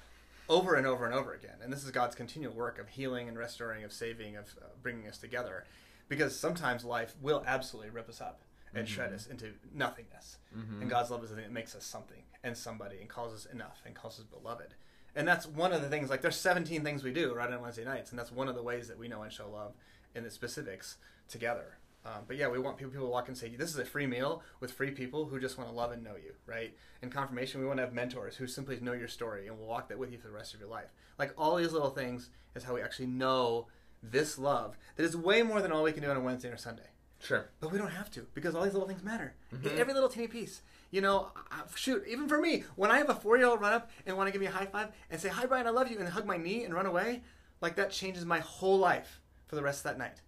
over 0.48 0.74
and 0.74 0.86
over 0.86 1.04
and 1.04 1.14
over 1.14 1.32
again. 1.32 1.56
And 1.62 1.72
this 1.72 1.84
is 1.84 1.90
God's 1.90 2.14
continual 2.14 2.54
work 2.54 2.78
of 2.78 2.88
healing 2.88 3.28
and 3.28 3.38
restoring, 3.38 3.84
of 3.84 3.92
saving, 3.92 4.36
of 4.36 4.54
uh, 4.60 4.66
bringing 4.82 5.08
us 5.08 5.18
together. 5.18 5.64
Because 6.08 6.38
sometimes 6.38 6.84
life 6.84 7.14
will 7.20 7.42
absolutely 7.46 7.90
rip 7.90 8.08
us 8.08 8.20
up 8.20 8.42
and 8.74 8.86
mm-hmm. 8.86 8.94
shred 8.94 9.12
us 9.12 9.26
into 9.26 9.52
nothingness. 9.74 10.38
Mm-hmm. 10.56 10.82
And 10.82 10.90
God's 10.90 11.10
love 11.10 11.24
is 11.24 11.30
the 11.30 11.36
thing 11.36 11.44
that 11.44 11.52
makes 11.52 11.74
us 11.74 11.84
something 11.84 12.22
and 12.42 12.56
somebody 12.56 12.98
and 13.00 13.08
calls 13.08 13.32
us 13.32 13.46
enough 13.46 13.80
and 13.86 13.94
calls 13.94 14.18
us 14.18 14.26
beloved. 14.26 14.74
And 15.16 15.26
that's 15.26 15.46
one 15.46 15.72
of 15.72 15.80
the 15.80 15.88
things, 15.88 16.10
like, 16.10 16.22
there's 16.22 16.36
17 16.36 16.82
things 16.82 17.04
we 17.04 17.12
do 17.12 17.32
right 17.34 17.50
on 17.50 17.62
Wednesday 17.62 17.84
nights. 17.84 18.10
And 18.10 18.18
that's 18.18 18.32
one 18.32 18.48
of 18.48 18.56
the 18.56 18.62
ways 18.62 18.88
that 18.88 18.98
we 18.98 19.08
know 19.08 19.22
and 19.22 19.32
show 19.32 19.48
love 19.48 19.72
in 20.14 20.24
the 20.24 20.30
specifics 20.30 20.96
together. 21.28 21.78
Um, 22.06 22.24
but 22.26 22.36
yeah, 22.36 22.48
we 22.48 22.58
want 22.58 22.76
people, 22.76 22.90
people 22.90 23.06
to 23.06 23.12
walk 23.12 23.28
and 23.28 23.36
say, 23.36 23.48
this 23.56 23.70
is 23.70 23.78
a 23.78 23.84
free 23.84 24.06
meal 24.06 24.42
with 24.60 24.72
free 24.72 24.90
people 24.90 25.24
who 25.24 25.40
just 25.40 25.56
want 25.56 25.70
to 25.70 25.74
love 25.74 25.90
and 25.90 26.04
know 26.04 26.16
you, 26.16 26.34
right? 26.46 26.76
In 27.00 27.08
confirmation, 27.08 27.60
we 27.60 27.66
want 27.66 27.78
to 27.78 27.84
have 27.84 27.94
mentors 27.94 28.36
who 28.36 28.46
simply 28.46 28.78
know 28.80 28.92
your 28.92 29.08
story 29.08 29.48
and 29.48 29.58
will 29.58 29.66
walk 29.66 29.88
that 29.88 29.98
with 29.98 30.12
you 30.12 30.18
for 30.18 30.28
the 30.28 30.34
rest 30.34 30.52
of 30.52 30.60
your 30.60 30.68
life. 30.68 30.92
Like 31.18 31.32
all 31.38 31.56
these 31.56 31.72
little 31.72 31.90
things 31.90 32.28
is 32.54 32.64
how 32.64 32.74
we 32.74 32.82
actually 32.82 33.06
know 33.06 33.68
this 34.02 34.38
love 34.38 34.76
that 34.96 35.04
is 35.04 35.16
way 35.16 35.42
more 35.42 35.62
than 35.62 35.72
all 35.72 35.82
we 35.82 35.92
can 35.92 36.02
do 36.02 36.10
on 36.10 36.16
a 36.16 36.20
Wednesday 36.20 36.50
or 36.50 36.58
Sunday. 36.58 36.82
Sure. 37.22 37.48
But 37.58 37.72
we 37.72 37.78
don't 37.78 37.88
have 37.88 38.10
to 38.12 38.26
because 38.34 38.54
all 38.54 38.64
these 38.64 38.74
little 38.74 38.88
things 38.88 39.02
matter. 39.02 39.34
Every 39.78 39.94
little 39.94 40.10
teeny 40.10 40.28
piece. 40.28 40.60
You 40.90 41.00
know, 41.00 41.32
shoot, 41.74 42.04
even 42.06 42.28
for 42.28 42.38
me, 42.38 42.64
when 42.76 42.90
I 42.90 42.98
have 42.98 43.08
a 43.08 43.14
four 43.14 43.38
year 43.38 43.46
old 43.46 43.62
run 43.62 43.72
up 43.72 43.90
and 44.04 44.16
want 44.16 44.28
to 44.28 44.32
give 44.32 44.42
me 44.42 44.46
a 44.46 44.50
high 44.50 44.66
five 44.66 44.88
and 45.10 45.18
say, 45.18 45.30
Hi, 45.30 45.46
Brian, 45.46 45.66
I 45.66 45.70
love 45.70 45.90
you, 45.90 45.98
and 45.98 46.08
hug 46.08 46.26
my 46.26 46.36
knee 46.36 46.64
and 46.64 46.74
run 46.74 46.86
away, 46.86 47.22
like 47.62 47.76
that 47.76 47.90
changes 47.90 48.26
my 48.26 48.40
whole 48.40 48.78
life 48.78 49.20
for 49.54 49.60
the 49.60 49.64
rest 49.64 49.84
of 49.86 49.92
that 49.92 49.98
night. 49.98 50.20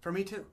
For 0.00 0.10
me, 0.10 0.24
too. 0.24 0.46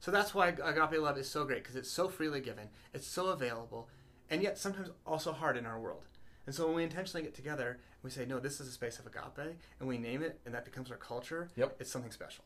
So 0.00 0.10
that's 0.10 0.34
why 0.34 0.48
agape 0.48 1.00
love 1.00 1.16
is 1.16 1.30
so 1.30 1.44
great 1.44 1.62
because 1.62 1.76
it's 1.76 1.88
so 1.90 2.08
freely 2.08 2.40
given, 2.40 2.68
it's 2.92 3.06
so 3.06 3.28
available, 3.28 3.88
and 4.28 4.42
yet 4.42 4.58
sometimes 4.58 4.90
also 5.06 5.32
hard 5.32 5.56
in 5.56 5.64
our 5.64 5.78
world. 5.78 6.02
And 6.44 6.52
so 6.54 6.66
when 6.66 6.74
we 6.74 6.82
intentionally 6.82 7.22
get 7.22 7.34
together, 7.34 7.78
we 8.02 8.10
say, 8.10 8.26
No, 8.26 8.40
this 8.40 8.60
is 8.60 8.66
a 8.66 8.72
space 8.72 8.98
of 8.98 9.06
agape, 9.06 9.56
and 9.78 9.88
we 9.88 9.96
name 9.96 10.22
it, 10.24 10.40
and 10.44 10.52
that 10.54 10.64
becomes 10.64 10.90
our 10.90 10.96
culture, 10.96 11.48
Yep. 11.54 11.76
it's 11.78 11.90
something 11.90 12.10
special. 12.10 12.44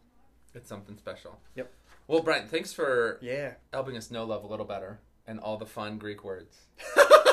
It's 0.55 0.69
something 0.69 0.99
special. 0.99 1.41
Yep. 1.55 1.73
Well, 2.09 2.23
Brent, 2.23 2.51
thanks 2.51 2.75
for 2.75 3.19
Yeah. 3.23 3.55
helping 3.73 3.97
us 3.97 4.11
know 4.11 4.25
love 4.25 4.45
a 4.45 4.49
little 4.49 4.67
better 4.67 5.01
and 5.27 5.41
all 5.41 5.57
the 5.57 5.67
fun 5.67 5.97
Greek 5.99 6.23
words. 6.23 6.67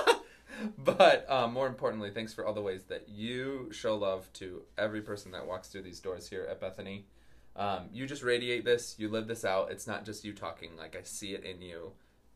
but 0.77 1.29
um, 1.29 1.51
more 1.53 1.67
importantly, 1.67 2.11
thanks 2.11 2.33
for 2.33 2.45
all 2.45 2.53
the 2.53 2.61
ways 2.61 2.85
that 2.85 3.09
you 3.09 3.69
show 3.73 3.95
love 3.97 4.31
to 4.33 4.63
every 4.77 5.01
person 5.01 5.31
that 5.33 5.45
walks 5.45 5.67
through 5.67 5.81
these 5.83 5.99
doors 5.99 6.29
here 6.29 6.47
at 6.49 6.61
Bethany. 6.61 7.07
Um, 7.55 7.89
you 7.93 8.05
just 8.05 8.23
radiate 8.23 8.65
this. 8.65 8.95
You 8.97 9.09
live 9.09 9.27
this 9.27 9.45
out. 9.45 9.71
It's 9.71 9.87
not 9.87 10.05
just 10.05 10.25
you 10.25 10.33
talking. 10.33 10.75
Like 10.77 10.95
I 10.95 11.03
see 11.03 11.33
it 11.33 11.43
in 11.43 11.61
you 11.61 11.93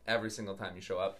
every 0.07 0.29
single 0.29 0.55
time 0.55 0.75
you 0.75 0.81
show 0.81 0.97
up. 0.97 1.19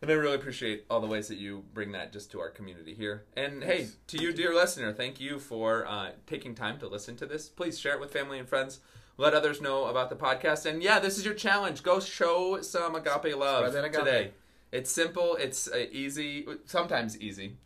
And 0.00 0.10
I 0.10 0.14
really 0.14 0.36
appreciate 0.36 0.84
all 0.88 1.00
the 1.00 1.08
ways 1.08 1.26
that 1.28 1.38
you 1.38 1.64
bring 1.74 1.92
that 1.92 2.12
just 2.12 2.30
to 2.30 2.40
our 2.40 2.50
community 2.50 2.94
here. 2.94 3.24
And 3.36 3.64
hey, 3.64 3.88
to 4.08 4.22
you, 4.22 4.32
dear 4.32 4.54
listener, 4.54 4.92
thank 4.92 5.20
you 5.20 5.40
for 5.40 5.86
uh, 5.86 6.10
taking 6.26 6.54
time 6.54 6.78
to 6.78 6.86
listen 6.86 7.16
to 7.16 7.26
this. 7.26 7.48
Please 7.48 7.78
share 7.80 7.94
it 7.94 8.00
with 8.00 8.12
family 8.12 8.38
and 8.38 8.48
friends. 8.48 8.78
Let 9.16 9.34
others 9.34 9.60
know 9.60 9.86
about 9.86 10.10
the 10.10 10.16
podcast. 10.16 10.66
And 10.66 10.82
yeah, 10.84 11.00
this 11.00 11.18
is 11.18 11.24
your 11.24 11.34
challenge. 11.34 11.82
Go 11.82 11.98
show 11.98 12.60
some 12.60 12.94
agape 12.94 13.36
love 13.36 13.74
agape. 13.74 13.92
today. 13.92 14.30
It's 14.70 14.92
simple. 14.92 15.34
It's 15.34 15.66
uh, 15.66 15.86
easy. 15.90 16.46
Sometimes 16.66 17.20
easy. 17.20 17.56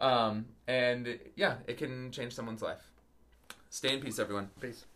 Um, 0.00 0.46
and 0.66 1.18
yeah, 1.36 1.56
it 1.66 1.76
can 1.76 2.10
change 2.10 2.32
someone's 2.32 2.62
life. 2.62 2.90
Stay 3.68 3.92
in 3.92 4.00
peace, 4.00 4.18
everyone. 4.18 4.48
Peace. 4.60 4.86